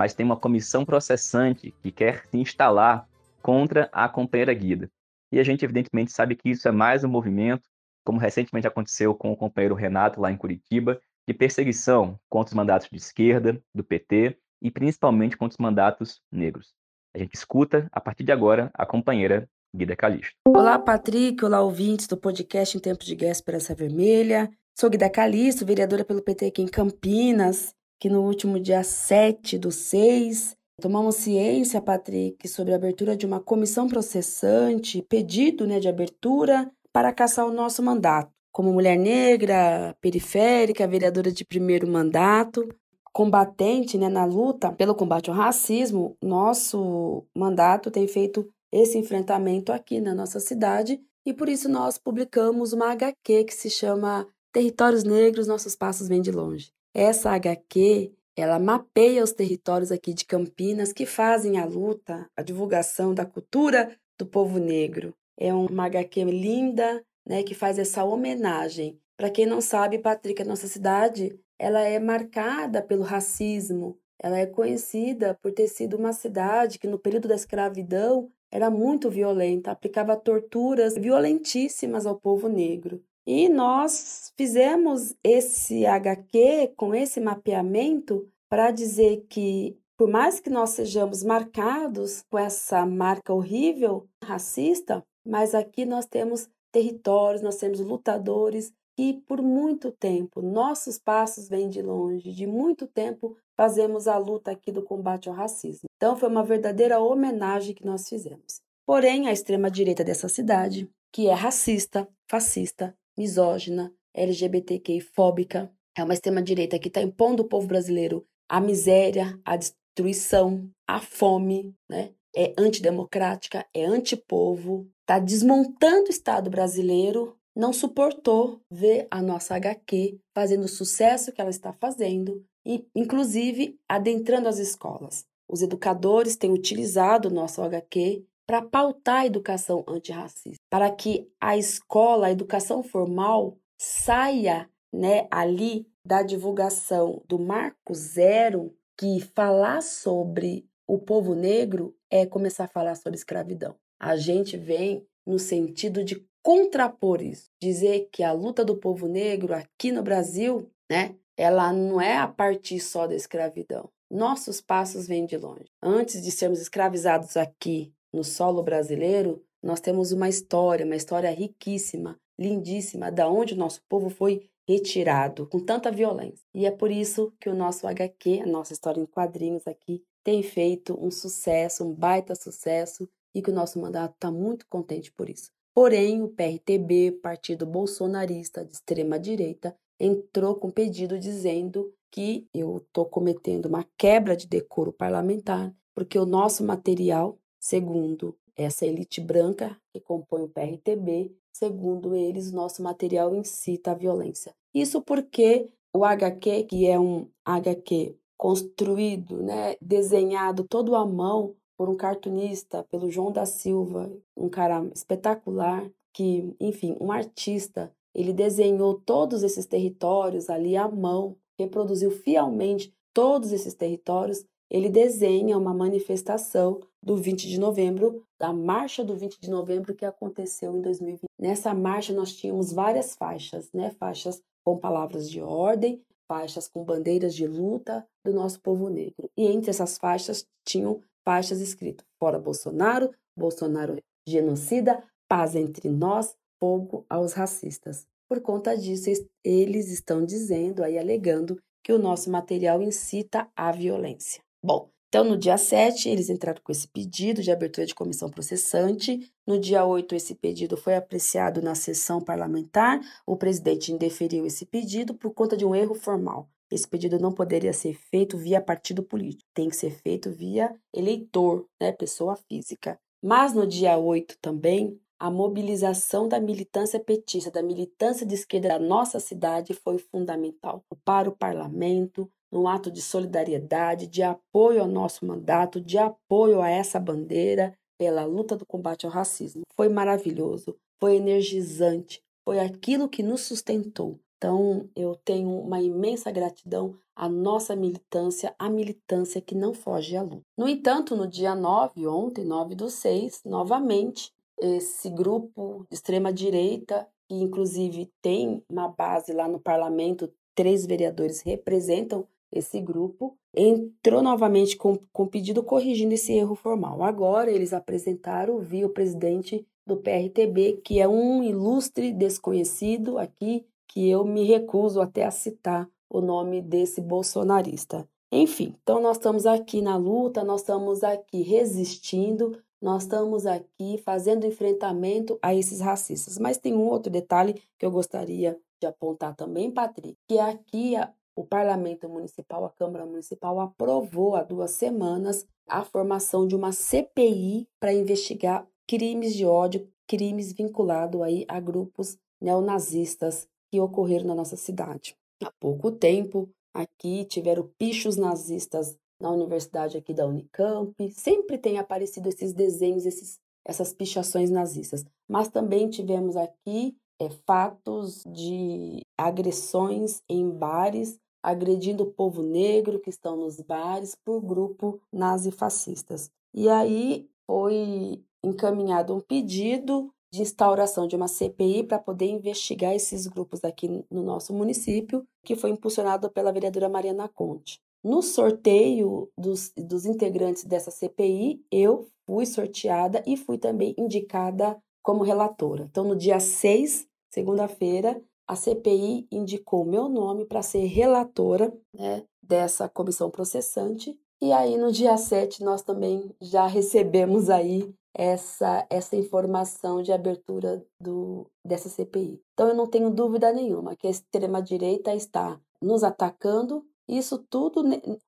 mas 0.00 0.14
tem 0.14 0.24
uma 0.24 0.34
comissão 0.34 0.82
processante 0.82 1.74
que 1.82 1.92
quer 1.92 2.24
se 2.24 2.38
instalar 2.38 3.06
contra 3.42 3.86
a 3.92 4.08
companheira 4.08 4.54
Guida. 4.54 4.90
E 5.30 5.38
a 5.38 5.44
gente, 5.44 5.62
evidentemente, 5.62 6.10
sabe 6.10 6.34
que 6.34 6.48
isso 6.48 6.66
é 6.66 6.70
mais 6.70 7.04
um 7.04 7.08
movimento, 7.08 7.68
como 8.02 8.18
recentemente 8.18 8.66
aconteceu 8.66 9.14
com 9.14 9.30
o 9.30 9.36
companheiro 9.36 9.74
Renato 9.74 10.18
lá 10.18 10.32
em 10.32 10.38
Curitiba, 10.38 10.98
de 11.28 11.34
perseguição 11.34 12.18
contra 12.30 12.48
os 12.50 12.54
mandatos 12.54 12.88
de 12.90 12.96
esquerda, 12.96 13.62
do 13.74 13.84
PT 13.84 14.38
e 14.62 14.70
principalmente 14.70 15.36
contra 15.36 15.52
os 15.52 15.62
mandatos 15.62 16.22
negros. 16.32 16.72
A 17.14 17.18
gente 17.18 17.34
escuta, 17.34 17.86
a 17.92 18.00
partir 18.00 18.24
de 18.24 18.32
agora, 18.32 18.70
a 18.72 18.86
companheira 18.86 19.46
Guida 19.76 19.94
Calixto. 19.94 20.32
Olá, 20.48 20.78
Patrick. 20.78 21.44
Olá, 21.44 21.60
ouvintes 21.60 22.06
do 22.06 22.16
podcast 22.16 22.74
Em 22.74 22.80
Tempos 22.80 23.04
de 23.04 23.14
Guerra 23.14 23.32
Esperança 23.32 23.74
Vermelha. 23.74 24.50
Sou 24.74 24.88
Guida 24.88 25.10
Calixto, 25.10 25.66
vereadora 25.66 26.06
pelo 26.06 26.22
PT 26.22 26.46
aqui 26.46 26.62
em 26.62 26.68
Campinas, 26.68 27.74
que 28.00 28.08
no 28.08 28.22
último 28.22 28.58
dia 28.58 28.82
7 28.82 29.58
do 29.58 29.70
6 29.70 30.58
Tomamos 30.80 31.16
ciência, 31.16 31.80
Patrick, 31.80 32.48
sobre 32.48 32.72
a 32.72 32.76
abertura 32.76 33.14
de 33.14 33.26
uma 33.26 33.38
comissão 33.38 33.86
processante, 33.86 35.02
pedido 35.02 35.66
né, 35.66 35.78
de 35.78 35.88
abertura 35.88 36.70
para 36.90 37.12
caçar 37.12 37.46
o 37.46 37.52
nosso 37.52 37.82
mandato. 37.82 38.32
Como 38.50 38.72
mulher 38.72 38.98
negra, 38.98 39.94
periférica, 40.00 40.88
vereadora 40.88 41.30
de 41.30 41.44
primeiro 41.44 41.86
mandato, 41.86 42.66
combatente 43.12 43.98
né, 43.98 44.08
na 44.08 44.24
luta 44.24 44.72
pelo 44.72 44.94
combate 44.94 45.28
ao 45.28 45.36
racismo, 45.36 46.16
nosso 46.22 47.26
mandato 47.36 47.90
tem 47.90 48.08
feito 48.08 48.48
esse 48.72 48.96
enfrentamento 48.96 49.72
aqui 49.72 50.00
na 50.00 50.14
nossa 50.14 50.40
cidade 50.40 50.98
e 51.26 51.34
por 51.34 51.48
isso 51.48 51.68
nós 51.68 51.98
publicamos 51.98 52.72
uma 52.72 52.90
HQ 52.92 53.44
que 53.44 53.54
se 53.54 53.68
chama 53.68 54.26
Territórios 54.50 55.04
Negros, 55.04 55.46
Nossos 55.46 55.76
Passos 55.76 56.08
Vêm 56.08 56.22
de 56.22 56.32
Longe. 56.32 56.72
Essa 56.94 57.30
HQ 57.30 58.12
ela 58.36 58.58
mapeia 58.58 59.22
os 59.22 59.32
territórios 59.32 59.92
aqui 59.92 60.14
de 60.14 60.24
Campinas 60.24 60.92
que 60.92 61.04
fazem 61.04 61.58
a 61.58 61.64
luta, 61.64 62.28
a 62.36 62.42
divulgação 62.42 63.12
da 63.12 63.24
cultura 63.24 63.94
do 64.18 64.26
povo 64.26 64.58
negro. 64.58 65.14
É 65.38 65.52
uma 65.52 65.86
HQ 65.86 66.24
linda, 66.24 67.04
né, 67.26 67.42
que 67.42 67.54
faz 67.54 67.78
essa 67.78 68.04
homenagem. 68.04 68.98
Para 69.16 69.30
quem 69.30 69.46
não 69.46 69.60
sabe, 69.60 69.98
Patrick, 69.98 70.40
a 70.40 70.44
nossa 70.44 70.66
cidade, 70.66 71.38
ela 71.58 71.80
é 71.80 71.98
marcada 71.98 72.82
pelo 72.82 73.02
racismo. 73.02 73.98
Ela 74.18 74.38
é 74.38 74.46
conhecida 74.46 75.38
por 75.42 75.52
ter 75.52 75.68
sido 75.68 75.96
uma 75.96 76.12
cidade 76.12 76.78
que 76.78 76.86
no 76.86 76.98
período 76.98 77.28
da 77.28 77.34
escravidão 77.34 78.30
era 78.50 78.70
muito 78.70 79.08
violenta, 79.08 79.70
aplicava 79.70 80.16
torturas 80.16 80.94
violentíssimas 80.94 82.04
ao 82.04 82.18
povo 82.18 82.48
negro. 82.48 83.02
E 83.32 83.48
nós 83.48 84.32
fizemos 84.36 85.14
esse 85.22 85.86
HQ 85.86 86.72
com 86.76 86.92
esse 86.92 87.20
mapeamento 87.20 88.28
para 88.48 88.72
dizer 88.72 89.24
que, 89.28 89.78
por 89.96 90.10
mais 90.10 90.40
que 90.40 90.50
nós 90.50 90.70
sejamos 90.70 91.22
marcados 91.22 92.24
com 92.28 92.36
essa 92.36 92.84
marca 92.84 93.32
horrível, 93.32 94.08
racista, 94.20 95.00
mas 95.24 95.54
aqui 95.54 95.84
nós 95.84 96.06
temos 96.06 96.48
territórios, 96.72 97.40
nós 97.40 97.54
temos 97.54 97.78
lutadores 97.78 98.72
que, 98.96 99.22
por 99.28 99.40
muito 99.40 99.92
tempo, 99.92 100.42
nossos 100.42 100.98
passos 100.98 101.48
vêm 101.48 101.68
de 101.68 101.80
longe, 101.82 102.32
de 102.32 102.48
muito 102.48 102.84
tempo 102.84 103.36
fazemos 103.56 104.08
a 104.08 104.18
luta 104.18 104.50
aqui 104.50 104.72
do 104.72 104.82
combate 104.82 105.28
ao 105.28 105.36
racismo. 105.36 105.88
Então, 105.94 106.16
foi 106.16 106.28
uma 106.28 106.42
verdadeira 106.42 106.98
homenagem 106.98 107.76
que 107.76 107.86
nós 107.86 108.08
fizemos. 108.08 108.60
Porém, 108.84 109.28
a 109.28 109.32
extrema-direita 109.32 110.02
dessa 110.02 110.28
cidade, 110.28 110.90
que 111.12 111.28
é 111.28 111.32
racista, 111.32 112.08
fascista, 112.28 112.92
misógina, 113.16 113.92
LGBTQI-fóbica. 114.14 115.72
É 115.96 116.04
uma 116.04 116.14
extrema-direita 116.14 116.78
que 116.78 116.88
está 116.88 117.02
impondo 117.02 117.42
o 117.42 117.48
povo 117.48 117.66
brasileiro 117.66 118.26
a 118.48 118.60
miséria, 118.60 119.38
a 119.44 119.56
destruição, 119.56 120.68
a 120.86 121.00
fome, 121.00 121.72
né? 121.88 122.12
É 122.34 122.52
antidemocrática, 122.58 123.64
é 123.72 123.84
antipovo, 123.84 124.88
está 125.00 125.18
desmontando 125.20 126.08
o 126.08 126.10
Estado 126.10 126.50
brasileiro, 126.50 127.36
não 127.54 127.72
suportou 127.72 128.60
ver 128.70 129.06
a 129.10 129.22
nossa 129.22 129.54
HQ 129.54 130.18
fazendo 130.34 130.64
o 130.64 130.68
sucesso 130.68 131.32
que 131.32 131.40
ela 131.40 131.50
está 131.50 131.72
fazendo 131.72 132.44
e, 132.64 132.84
inclusive, 132.94 133.78
adentrando 133.88 134.48
as 134.48 134.58
escolas. 134.58 135.24
Os 135.48 135.62
educadores 135.62 136.36
têm 136.36 136.52
utilizado 136.52 137.28
o 137.28 137.32
nosso 137.32 137.62
HQ 137.62 138.24
para 138.50 138.62
pautar 138.62 139.20
a 139.20 139.26
educação 139.26 139.84
antirracista, 139.86 140.58
para 140.68 140.90
que 140.90 141.30
a 141.40 141.56
escola, 141.56 142.26
a 142.26 142.32
educação 142.32 142.82
formal, 142.82 143.56
saia 143.80 144.68
né, 144.92 145.28
ali 145.30 145.86
da 146.04 146.20
divulgação 146.20 147.22
do 147.28 147.38
Marco 147.38 147.94
Zero, 147.94 148.74
que 148.98 149.20
falar 149.20 149.80
sobre 149.84 150.66
o 150.84 150.98
povo 150.98 151.36
negro 151.36 151.94
é 152.10 152.26
começar 152.26 152.64
a 152.64 152.68
falar 152.68 152.96
sobre 152.96 153.16
escravidão. 153.16 153.76
A 154.00 154.16
gente 154.16 154.56
vem 154.56 155.06
no 155.24 155.38
sentido 155.38 156.02
de 156.02 156.26
contrapor 156.42 157.22
isso, 157.22 157.44
dizer 157.62 158.08
que 158.10 158.24
a 158.24 158.32
luta 158.32 158.64
do 158.64 158.76
povo 158.76 159.06
negro 159.06 159.54
aqui 159.54 159.92
no 159.92 160.02
Brasil 160.02 160.68
né? 160.90 161.14
Ela 161.36 161.72
não 161.72 162.00
é 162.00 162.16
a 162.16 162.26
partir 162.26 162.80
só 162.80 163.06
da 163.06 163.14
escravidão. 163.14 163.88
Nossos 164.10 164.60
passos 164.60 165.06
vêm 165.06 165.24
de 165.24 165.36
longe. 165.36 165.70
Antes 165.80 166.20
de 166.20 166.32
sermos 166.32 166.60
escravizados 166.60 167.36
aqui 167.36 167.94
no 168.12 168.24
solo 168.24 168.62
brasileiro, 168.62 169.42
nós 169.62 169.80
temos 169.80 170.12
uma 170.12 170.28
história, 170.28 170.86
uma 170.86 170.96
história 170.96 171.30
riquíssima, 171.30 172.18
lindíssima, 172.38 173.10
da 173.10 173.28
onde 173.28 173.54
o 173.54 173.56
nosso 173.56 173.82
povo 173.88 174.08
foi 174.08 174.48
retirado 174.66 175.46
com 175.46 175.60
tanta 175.60 175.90
violência. 175.90 176.44
E 176.54 176.64
é 176.64 176.70
por 176.70 176.90
isso 176.90 177.32
que 177.40 177.48
o 177.48 177.54
nosso 177.54 177.86
HQ, 177.86 178.40
a 178.42 178.46
nossa 178.46 178.72
história 178.72 179.00
em 179.00 179.06
quadrinhos 179.06 179.66
aqui, 179.66 180.02
tem 180.24 180.42
feito 180.42 180.96
um 181.00 181.10
sucesso, 181.10 181.84
um 181.84 181.92
baita 181.92 182.34
sucesso, 182.34 183.08
e 183.34 183.40
que 183.40 183.50
o 183.50 183.54
nosso 183.54 183.80
mandato 183.80 184.14
está 184.14 184.30
muito 184.30 184.66
contente 184.68 185.12
por 185.12 185.28
isso. 185.28 185.50
Porém, 185.74 186.22
o 186.22 186.28
PRTB, 186.28 187.12
partido 187.22 187.64
bolsonarista 187.64 188.64
de 188.64 188.72
extrema 188.72 189.18
direita, 189.18 189.74
entrou 189.98 190.56
com 190.56 190.70
pedido 190.70 191.18
dizendo 191.18 191.92
que 192.10 192.48
eu 192.52 192.78
estou 192.78 193.06
cometendo 193.06 193.66
uma 193.66 193.86
quebra 193.96 194.36
de 194.36 194.48
decoro 194.48 194.92
parlamentar, 194.92 195.72
porque 195.94 196.18
o 196.18 196.26
nosso 196.26 196.64
material, 196.64 197.38
segundo 197.60 198.34
essa 198.56 198.86
elite 198.86 199.20
branca 199.20 199.76
que 199.92 200.00
compõe 200.00 200.42
o 200.42 200.48
PRTB, 200.48 201.32
segundo 201.52 202.14
eles, 202.14 202.50
nosso 202.50 202.82
material 202.82 203.34
incita 203.34 203.92
a 203.92 203.94
violência. 203.94 204.54
Isso 204.74 205.00
porque 205.02 205.68
o 205.94 206.04
HQ, 206.04 206.64
que 206.64 206.86
é 206.86 206.98
um 206.98 207.28
HQ 207.44 208.16
construído, 208.36 209.42
né, 209.42 209.76
desenhado 209.80 210.64
todo 210.64 210.94
à 210.96 211.04
mão 211.04 211.54
por 211.76 211.88
um 211.88 211.96
cartunista, 211.96 212.84
pelo 212.84 213.10
João 213.10 213.30
da 213.30 213.44
Silva, 213.44 214.10
um 214.36 214.48
cara 214.48 214.82
espetacular, 214.94 215.90
que, 216.12 216.54
enfim, 216.60 216.96
um 217.00 217.12
artista, 217.12 217.92
ele 218.14 218.32
desenhou 218.32 218.94
todos 218.94 219.42
esses 219.42 219.66
territórios 219.66 220.50
ali 220.50 220.76
à 220.76 220.88
mão, 220.88 221.36
reproduziu 221.58 222.10
fielmente 222.10 222.92
todos 223.12 223.52
esses 223.52 223.74
territórios. 223.74 224.44
Ele 224.70 224.88
desenha 224.88 225.58
uma 225.58 225.74
manifestação 225.74 226.80
do 227.02 227.16
20 227.16 227.48
de 227.48 227.58
novembro, 227.58 228.24
da 228.38 228.52
marcha 228.52 229.02
do 229.02 229.16
20 229.16 229.40
de 229.40 229.50
novembro 229.50 229.94
que 229.94 230.04
aconteceu 230.04 230.76
em 230.76 230.80
2020. 230.80 231.28
Nessa 231.38 231.74
marcha 231.74 232.12
nós 232.12 232.32
tínhamos 232.34 232.72
várias 232.72 233.16
faixas, 233.16 233.70
né? 233.72 233.90
Faixas 233.98 234.40
com 234.64 234.78
palavras 234.78 235.28
de 235.28 235.40
ordem, 235.40 236.00
faixas 236.28 236.68
com 236.68 236.84
bandeiras 236.84 237.34
de 237.34 237.46
luta 237.46 238.06
do 238.24 238.32
nosso 238.32 238.60
povo 238.60 238.88
negro. 238.88 239.28
E 239.36 239.46
entre 239.46 239.70
essas 239.70 239.98
faixas 239.98 240.46
tinham 240.64 241.00
faixas 241.24 241.60
escritas: 241.60 242.06
fora 242.18 242.38
Bolsonaro, 242.38 243.10
Bolsonaro 243.36 243.96
genocida, 244.28 245.02
paz 245.28 245.56
entre 245.56 245.88
nós, 245.88 246.36
fogo 246.60 247.04
aos 247.08 247.32
racistas. 247.32 248.06
Por 248.28 248.40
conta 248.40 248.76
disso, 248.76 249.10
eles 249.42 249.90
estão 249.90 250.24
dizendo 250.24 250.84
aí 250.84 250.96
alegando 250.96 251.58
que 251.82 251.92
o 251.92 251.98
nosso 251.98 252.30
material 252.30 252.80
incita 252.80 253.48
à 253.56 253.72
violência. 253.72 254.40
Bom, 254.62 254.90
então, 255.08 255.24
no 255.24 255.36
dia 255.36 255.58
7, 255.58 256.08
eles 256.08 256.30
entraram 256.30 256.60
com 256.62 256.70
esse 256.70 256.86
pedido 256.86 257.42
de 257.42 257.50
abertura 257.50 257.84
de 257.84 257.94
comissão 257.94 258.30
processante. 258.30 259.32
No 259.44 259.58
dia 259.58 259.84
8, 259.84 260.14
esse 260.14 260.36
pedido 260.36 260.76
foi 260.76 260.94
apreciado 260.94 261.60
na 261.60 261.74
sessão 261.74 262.20
parlamentar. 262.20 263.00
O 263.26 263.36
presidente 263.36 263.92
indeferiu 263.92 264.46
esse 264.46 264.64
pedido 264.64 265.12
por 265.12 265.34
conta 265.34 265.56
de 265.56 265.64
um 265.64 265.74
erro 265.74 265.94
formal. 265.94 266.48
Esse 266.70 266.86
pedido 266.86 267.18
não 267.18 267.32
poderia 267.32 267.72
ser 267.72 267.94
feito 267.94 268.38
via 268.38 268.60
partido 268.60 269.02
político, 269.02 269.50
tem 269.52 269.68
que 269.68 269.74
ser 269.74 269.90
feito 269.90 270.30
via 270.30 270.72
eleitor, 270.94 271.66
né, 271.80 271.90
pessoa 271.90 272.36
física. 272.36 272.96
Mas 273.20 273.52
no 273.52 273.66
dia 273.66 273.98
8 273.98 274.38
também, 274.40 274.96
a 275.18 275.28
mobilização 275.28 276.28
da 276.28 276.38
militância 276.38 277.00
petista, 277.00 277.50
da 277.50 277.62
militância 277.62 278.24
de 278.24 278.34
esquerda 278.34 278.68
da 278.68 278.78
nossa 278.78 279.18
cidade 279.18 279.74
foi 279.74 279.98
fundamental 279.98 280.84
para 281.04 281.28
o 281.28 281.36
parlamento, 281.36 282.30
num 282.50 282.66
ato 282.66 282.90
de 282.90 283.00
solidariedade, 283.00 284.06
de 284.06 284.22
apoio 284.22 284.82
ao 284.82 284.88
nosso 284.88 285.24
mandato, 285.24 285.80
de 285.80 285.98
apoio 285.98 286.60
a 286.60 286.68
essa 286.68 286.98
bandeira 286.98 287.74
pela 287.98 288.24
luta 288.24 288.56
do 288.56 288.66
combate 288.66 289.06
ao 289.06 289.12
racismo. 289.12 289.62
Foi 289.76 289.88
maravilhoso, 289.88 290.76
foi 290.98 291.16
energizante, 291.16 292.22
foi 292.44 292.58
aquilo 292.58 293.08
que 293.08 293.22
nos 293.22 293.42
sustentou. 293.42 294.18
Então, 294.36 294.88
eu 294.96 295.14
tenho 295.22 295.50
uma 295.50 295.82
imensa 295.82 296.30
gratidão 296.30 296.96
à 297.14 297.28
nossa 297.28 297.76
militância, 297.76 298.54
a 298.58 298.70
militância 298.70 299.38
que 299.38 299.54
não 299.54 299.74
foge 299.74 300.16
à 300.16 300.22
luta. 300.22 300.40
No 300.56 300.66
entanto, 300.66 301.14
no 301.14 301.26
dia 301.26 301.54
9, 301.54 302.06
ontem, 302.06 302.42
9 302.42 302.74
do 302.74 302.88
6, 302.88 303.42
novamente, 303.44 304.32
esse 304.58 305.10
grupo 305.10 305.84
de 305.90 305.94
extrema-direita, 305.94 307.06
que 307.28 307.34
inclusive 307.34 308.10
tem 308.22 308.64
uma 308.66 308.88
base 308.88 309.34
lá 309.34 309.46
no 309.46 309.60
parlamento, 309.60 310.32
três 310.54 310.86
vereadores 310.86 311.42
representam 311.42 312.26
esse 312.52 312.80
grupo 312.80 313.36
entrou 313.54 314.22
novamente 314.22 314.76
com, 314.76 314.98
com 315.12 315.26
pedido 315.26 315.62
corrigindo 315.62 316.14
esse 316.14 316.32
erro 316.32 316.54
formal. 316.54 317.02
Agora 317.02 317.50
eles 317.50 317.72
apresentaram 317.72 318.58
via 318.60 318.86
o 318.86 318.90
presidente 318.90 319.66
do 319.86 319.96
PRTB, 319.96 320.80
que 320.84 321.00
é 321.00 321.08
um 321.08 321.42
ilustre 321.42 322.12
desconhecido 322.12 323.18
aqui, 323.18 323.64
que 323.88 324.08
eu 324.08 324.24
me 324.24 324.44
recuso 324.44 325.00
até 325.00 325.24
a 325.24 325.30
citar 325.30 325.88
o 326.08 326.20
nome 326.20 326.60
desse 326.60 327.00
bolsonarista. 327.00 328.08
Enfim, 328.32 328.76
então 328.82 329.00
nós 329.00 329.16
estamos 329.16 329.46
aqui 329.46 329.82
na 329.82 329.96
luta, 329.96 330.44
nós 330.44 330.60
estamos 330.60 331.02
aqui 331.02 331.42
resistindo, 331.42 332.56
nós 332.80 333.02
estamos 333.02 333.44
aqui 333.44 333.98
fazendo 333.98 334.46
enfrentamento 334.46 335.38
a 335.42 335.54
esses 335.54 335.80
racistas. 335.80 336.38
Mas 336.38 336.56
tem 336.56 336.72
um 336.72 336.86
outro 336.88 337.10
detalhe 337.10 337.60
que 337.76 337.84
eu 337.84 337.90
gostaria 337.90 338.56
de 338.80 338.86
apontar 338.86 339.34
também, 339.34 339.70
Patrick, 339.70 340.16
que 340.28 340.38
aqui 340.38 340.94
o 341.34 341.44
Parlamento 341.44 342.08
Municipal, 342.08 342.64
a 342.64 342.70
Câmara 342.70 343.06
Municipal, 343.06 343.60
aprovou 343.60 344.34
há 344.34 344.42
duas 344.42 344.72
semanas 344.72 345.46
a 345.68 345.84
formação 345.84 346.46
de 346.46 346.56
uma 346.56 346.72
CPI 346.72 347.68
para 347.78 347.92
investigar 347.92 348.66
crimes 348.86 349.34
de 349.34 349.46
ódio, 349.46 349.88
crimes 350.06 350.52
vinculados 350.52 351.22
aí 351.22 351.44
a 351.48 351.60
grupos 351.60 352.16
neonazistas 352.40 353.46
que 353.70 353.80
ocorreram 353.80 354.26
na 354.26 354.34
nossa 354.34 354.56
cidade. 354.56 355.16
Há 355.42 355.52
pouco 355.60 355.92
tempo, 355.92 356.50
aqui 356.74 357.24
tiveram 357.24 357.70
pichos 357.78 358.16
nazistas 358.16 358.96
na 359.20 359.30
universidade 359.30 359.96
aqui 359.96 360.12
da 360.12 360.26
Unicamp, 360.26 360.94
sempre 361.12 361.58
tem 361.58 361.78
aparecido 361.78 362.28
esses 362.28 362.52
desenhos, 362.52 363.06
esses, 363.06 363.38
essas 363.64 363.92
pichações 363.92 364.50
nazistas. 364.50 365.04
Mas 365.28 365.48
também 365.48 365.88
tivemos 365.88 366.36
aqui 366.36 366.96
é, 367.20 367.28
fatos 367.46 368.24
de 368.26 369.02
agressões 369.16 370.22
em 370.28 370.48
bares 370.50 371.18
agredindo 371.42 372.04
o 372.04 372.10
povo 372.10 372.42
negro 372.42 373.00
que 373.00 373.10
estão 373.10 373.36
nos 373.36 373.60
bares 373.60 374.14
por 374.24 374.40
grupo 374.40 375.00
nazifascistas. 375.12 376.30
E 376.52 376.68
aí 376.68 377.28
foi 377.46 378.22
encaminhado 378.42 379.14
um 379.14 379.20
pedido 379.20 380.12
de 380.32 380.42
instauração 380.42 381.06
de 381.06 381.16
uma 381.16 381.26
CPI 381.26 381.84
para 381.84 381.98
poder 381.98 382.26
investigar 382.26 382.94
esses 382.94 383.26
grupos 383.26 383.64
aqui 383.64 383.88
no 384.10 384.22
nosso 384.22 384.52
município, 384.54 385.26
que 385.44 385.56
foi 385.56 385.70
impulsionado 385.70 386.30
pela 386.30 386.52
vereadora 386.52 386.88
Mariana 386.88 387.28
Conte. 387.28 387.80
No 388.02 388.22
sorteio 388.22 389.28
dos, 389.36 389.72
dos 389.76 390.06
integrantes 390.06 390.64
dessa 390.64 390.90
CPI, 390.90 391.62
eu 391.70 392.08
fui 392.24 392.46
sorteada 392.46 393.22
e 393.26 393.36
fui 393.36 393.58
também 393.58 393.94
indicada 393.98 394.80
como 395.02 395.24
relatora. 395.24 395.86
Então, 395.90 396.04
no 396.04 396.16
dia 396.16 396.38
6, 396.38 397.06
segunda-feira, 397.28 398.22
a 398.50 398.56
CPI 398.56 399.28
indicou 399.30 399.84
meu 399.84 400.08
nome 400.08 400.44
para 400.44 400.60
ser 400.60 400.84
relatora 400.86 401.72
né, 401.94 402.24
dessa 402.42 402.88
comissão 402.88 403.30
processante. 403.30 404.18
E 404.42 404.52
aí, 404.52 404.76
no 404.76 404.90
dia 404.90 405.16
7, 405.16 405.62
nós 405.62 405.82
também 405.82 406.34
já 406.42 406.66
recebemos 406.66 407.48
aí 407.48 407.94
essa, 408.12 408.84
essa 408.90 409.14
informação 409.14 410.02
de 410.02 410.10
abertura 410.10 410.84
do, 411.00 411.46
dessa 411.64 411.88
CPI. 411.88 412.42
Então, 412.52 412.66
eu 412.66 412.74
não 412.74 412.88
tenho 412.88 413.08
dúvida 413.08 413.52
nenhuma 413.52 413.94
que 413.94 414.08
a 414.08 414.10
extrema-direita 414.10 415.14
está 415.14 415.56
nos 415.80 416.02
atacando, 416.02 416.84
isso 417.08 417.38
tudo 417.38 417.84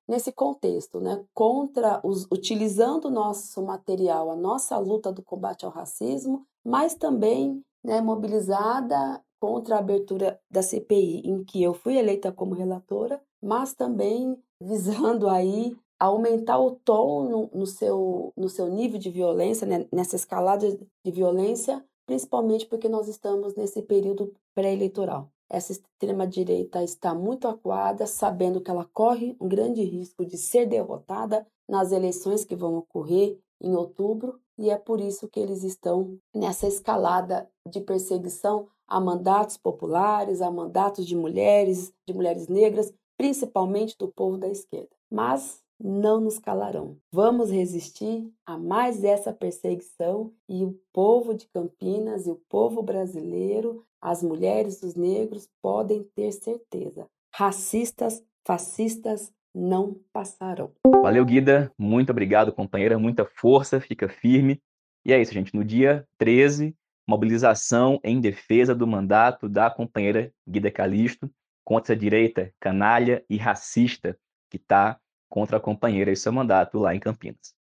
nesse 0.09 0.31
contexto, 0.31 1.01
né? 1.01 1.25
Contra 1.35 2.01
os, 2.05 2.29
utilizando 2.31 3.07
o 3.07 3.11
nosso 3.11 3.61
material, 3.61 4.31
a 4.31 4.37
nossa 4.37 4.79
luta 4.79 5.11
do 5.11 5.23
combate 5.23 5.65
ao 5.65 5.73
racismo, 5.73 6.47
mas 6.65 6.95
também 6.95 7.61
né, 7.83 8.01
mobilizada 8.01 9.21
contra 9.43 9.75
a 9.75 9.81
abertura 9.81 10.41
da 10.49 10.63
CPI, 10.63 11.23
em 11.25 11.43
que 11.43 11.61
eu 11.61 11.75
fui 11.75 11.99
eleita 11.99 12.31
como 12.31 12.55
relatora, 12.55 13.21
mas 13.43 13.75
também 13.75 14.41
visando 14.63 15.29
aí 15.29 15.77
aumentar 15.99 16.61
o 16.61 16.77
tom 16.77 17.29
no, 17.29 17.51
no 17.53 17.67
seu, 17.67 18.33
no 18.37 18.49
seu 18.49 18.69
nível 18.69 19.01
de 19.01 19.11
violência, 19.11 19.67
né? 19.67 19.89
nessa 19.93 20.15
escalada 20.15 20.69
de 21.05 21.11
violência, 21.11 21.85
principalmente 22.07 22.67
porque 22.67 22.89
nós 22.89 23.09
estamos 23.09 23.57
nesse 23.57 23.83
período 23.83 24.33
pré-eleitoral. 24.55 25.29
Essa 25.51 25.73
extrema-direita 25.73 26.85
está 26.85 27.13
muito 27.13 27.49
acuada, 27.49 28.07
sabendo 28.07 28.61
que 28.61 28.71
ela 28.71 28.89
corre 28.93 29.37
um 29.41 29.49
grande 29.49 29.83
risco 29.83 30.25
de 30.25 30.39
ser 30.39 30.67
derrotada 30.67 31.45
nas 31.69 31.91
eleições 31.91 32.45
que 32.45 32.55
vão 32.55 32.77
ocorrer 32.77 33.41
em 33.61 33.75
outubro, 33.75 34.41
e 34.63 34.71
é 34.71 34.79
por 34.79 35.01
isso 35.01 35.29
que 35.29 35.41
eles 35.41 35.65
estão 35.65 36.17
nessa 36.33 36.69
escalada 36.69 37.51
de 37.69 37.81
perseguição 37.81 38.69
a 38.87 39.01
mandatos 39.01 39.57
populares, 39.57 40.41
a 40.41 40.53
mandatos 40.53 41.05
de 41.05 41.17
mulheres, 41.17 41.93
de 42.07 42.15
mulheres 42.15 42.47
negras, 42.47 42.95
principalmente 43.19 43.99
do 43.99 44.07
povo 44.07 44.39
da 44.39 44.49
esquerda. 44.49 44.95
Mas 45.11 45.61
não 45.83 46.21
nos 46.21 46.39
calarão. 46.39 46.97
Vamos 47.13 47.51
resistir 47.51 48.33
a 48.47 48.57
mais 48.57 49.03
essa 49.03 49.33
perseguição 49.33 50.33
e 50.49 50.65
o 50.65 50.79
povo 50.93 51.35
de 51.35 51.49
Campinas 51.49 52.29
e 52.29 52.31
o 52.31 52.41
povo 52.49 52.83
brasileiro, 52.83 53.85
as 54.01 54.23
mulheres, 54.23 54.81
os 54.85 54.95
negros 54.95 55.49
podem 55.61 56.05
ter 56.15 56.31
certeza. 56.31 57.09
Racistas, 57.35 58.23
fascistas 58.47 59.33
não 59.55 59.97
passarão. 60.13 60.73
Valeu, 61.03 61.25
Guida. 61.25 61.73
Muito 61.79 62.11
obrigado, 62.11 62.53
companheira. 62.53 62.99
Muita 62.99 63.25
força, 63.25 63.81
fica 63.81 64.09
firme. 64.09 64.61
E 65.05 65.13
é 65.13 65.21
isso, 65.21 65.33
gente. 65.33 65.55
No 65.55 65.65
dia 65.65 66.07
13, 66.19 66.75
mobilização 67.07 68.01
em 68.03 68.21
defesa 68.21 68.75
do 68.75 68.87
mandato 68.87 69.49
da 69.49 69.71
companheira 69.71 70.33
Guida 70.49 70.71
Calisto 70.71 71.31
contra 71.65 71.95
a 71.95 71.99
direita 71.99 72.53
canalha 72.61 73.25
e 73.29 73.37
racista 73.37 74.17
que 74.51 74.57
está 74.57 74.99
contra 75.29 75.57
a 75.57 75.61
companheira 75.61 76.11
e 76.11 76.17
seu 76.17 76.33
mandato 76.33 76.79
lá 76.79 76.95
em 76.95 77.01
Campinas. 77.01 77.55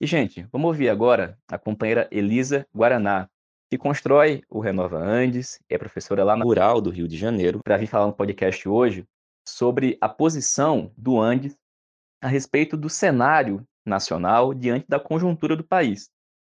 E, 0.00 0.06
gente, 0.06 0.46
vamos 0.50 0.68
ouvir 0.68 0.88
agora 0.88 1.38
a 1.48 1.58
companheira 1.58 2.08
Elisa 2.10 2.66
Guaraná, 2.74 3.28
que 3.70 3.78
constrói 3.78 4.42
o 4.50 4.60
Renova 4.60 4.98
Andes, 4.98 5.60
é 5.68 5.78
professora 5.78 6.24
lá 6.24 6.36
na 6.36 6.44
Rural 6.44 6.80
do 6.80 6.90
Rio 6.90 7.08
de 7.08 7.16
Janeiro, 7.16 7.60
para 7.64 7.76
vir 7.76 7.86
falar 7.86 8.06
no 8.06 8.12
podcast 8.12 8.68
hoje 8.68 9.06
sobre 9.46 9.98
a 10.00 10.08
posição 10.08 10.92
do 10.96 11.20
Andes 11.20 11.56
a 12.20 12.28
respeito 12.28 12.76
do 12.76 12.88
cenário 12.88 13.66
nacional 13.84 14.54
diante 14.54 14.86
da 14.88 15.00
conjuntura 15.00 15.56
do 15.56 15.64
país. 15.64 16.10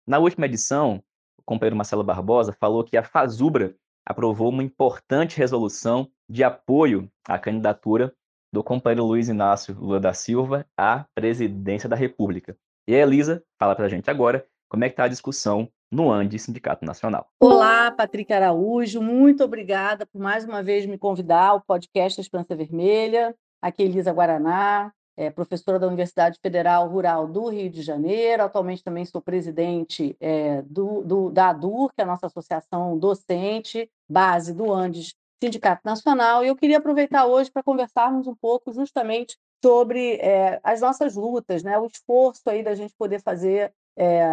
Na 0.07 0.19
última 0.19 0.47
edição, 0.47 1.03
o 1.39 1.43
companheiro 1.45 1.77
Marcelo 1.77 2.03
Barbosa 2.03 2.53
falou 2.53 2.83
que 2.83 2.97
a 2.97 3.05
Fazubra 3.05 3.75
aprovou 4.05 4.49
uma 4.49 4.63
importante 4.63 5.39
resolução 5.39 6.11
de 6.29 6.43
apoio 6.43 7.11
à 7.27 7.39
candidatura 7.39 8.13
do 8.53 8.63
companheiro 8.63 9.05
Luiz 9.05 9.29
Inácio 9.29 9.75
Lula 9.79 10.01
da 10.01 10.13
Silva 10.13 10.67
à 10.77 11.07
presidência 11.15 11.89
da 11.89 11.97
República. 11.97 12.57
E 12.87 12.95
a 12.95 12.99
Elisa 12.99 13.43
fala 13.59 13.75
para 13.75 13.87
a 13.87 13.89
gente 13.89 14.11
agora 14.11 14.47
como 14.69 14.85
é 14.85 14.89
que 14.89 14.95
está 14.95 15.05
a 15.05 15.09
discussão 15.09 15.71
no 15.93 16.11
ANDE 16.11 16.39
Sindicato 16.39 16.87
Nacional. 16.87 17.29
Olá, 17.39 17.91
Patrick 17.91 18.33
Araújo, 18.33 19.03
muito 19.03 19.45
obrigada 19.45 20.07
por 20.07 20.19
mais 20.21 20.43
uma 20.45 20.63
vez 20.63 20.87
me 20.87 20.97
convidar 20.97 21.49
ao 21.49 21.61
podcast 21.61 22.19
Esperança 22.19 22.57
Vermelha. 22.57 23.37
Aqui 23.61 23.83
é 23.83 23.87
Elisa 23.87 24.11
Guaraná, 24.11 24.91
é 25.15 25.31
professora 25.31 25.79
da 25.79 25.87
Universidade 25.87 26.39
Federal 26.41 26.89
Rural 26.89 27.29
do 27.29 27.49
Rio 27.49 27.69
de 27.69 27.83
Janeiro. 27.83 28.43
Atualmente 28.43 28.83
também 28.83 29.05
sou 29.05 29.21
presidente 29.21 30.17
é, 30.19 30.63
do, 30.63 31.03
do, 31.03 31.31
da 31.31 31.51
ADUR, 31.51 31.91
que 31.95 32.01
é 32.01 32.05
a 32.05 32.07
nossa 32.07 32.27
associação 32.27 32.99
docente, 32.99 33.91
base 34.09 34.55
do 34.55 34.73
Andes 34.73 35.15
Sindicato 35.45 35.83
Nacional. 35.85 36.43
E 36.43 36.49
eu 36.49 36.57
queria 36.57 36.79
aproveitar 36.79 37.27
hoje 37.27 37.51
para 37.51 37.63
conversarmos 37.63 38.27
um 38.27 38.35
pouco 38.35 38.73
justamente 38.73 39.37
sobre 39.63 40.15
é, 40.15 40.59
as 40.65 40.81
nossas 40.81 41.15
lutas, 41.15 41.63
né? 41.63 41.79
o 41.79 41.87
esforço 41.87 42.43
aí 42.47 42.63
da 42.63 42.75
gente 42.75 42.95
poder 42.99 43.21
fazer 43.21 43.73
é, 43.97 44.33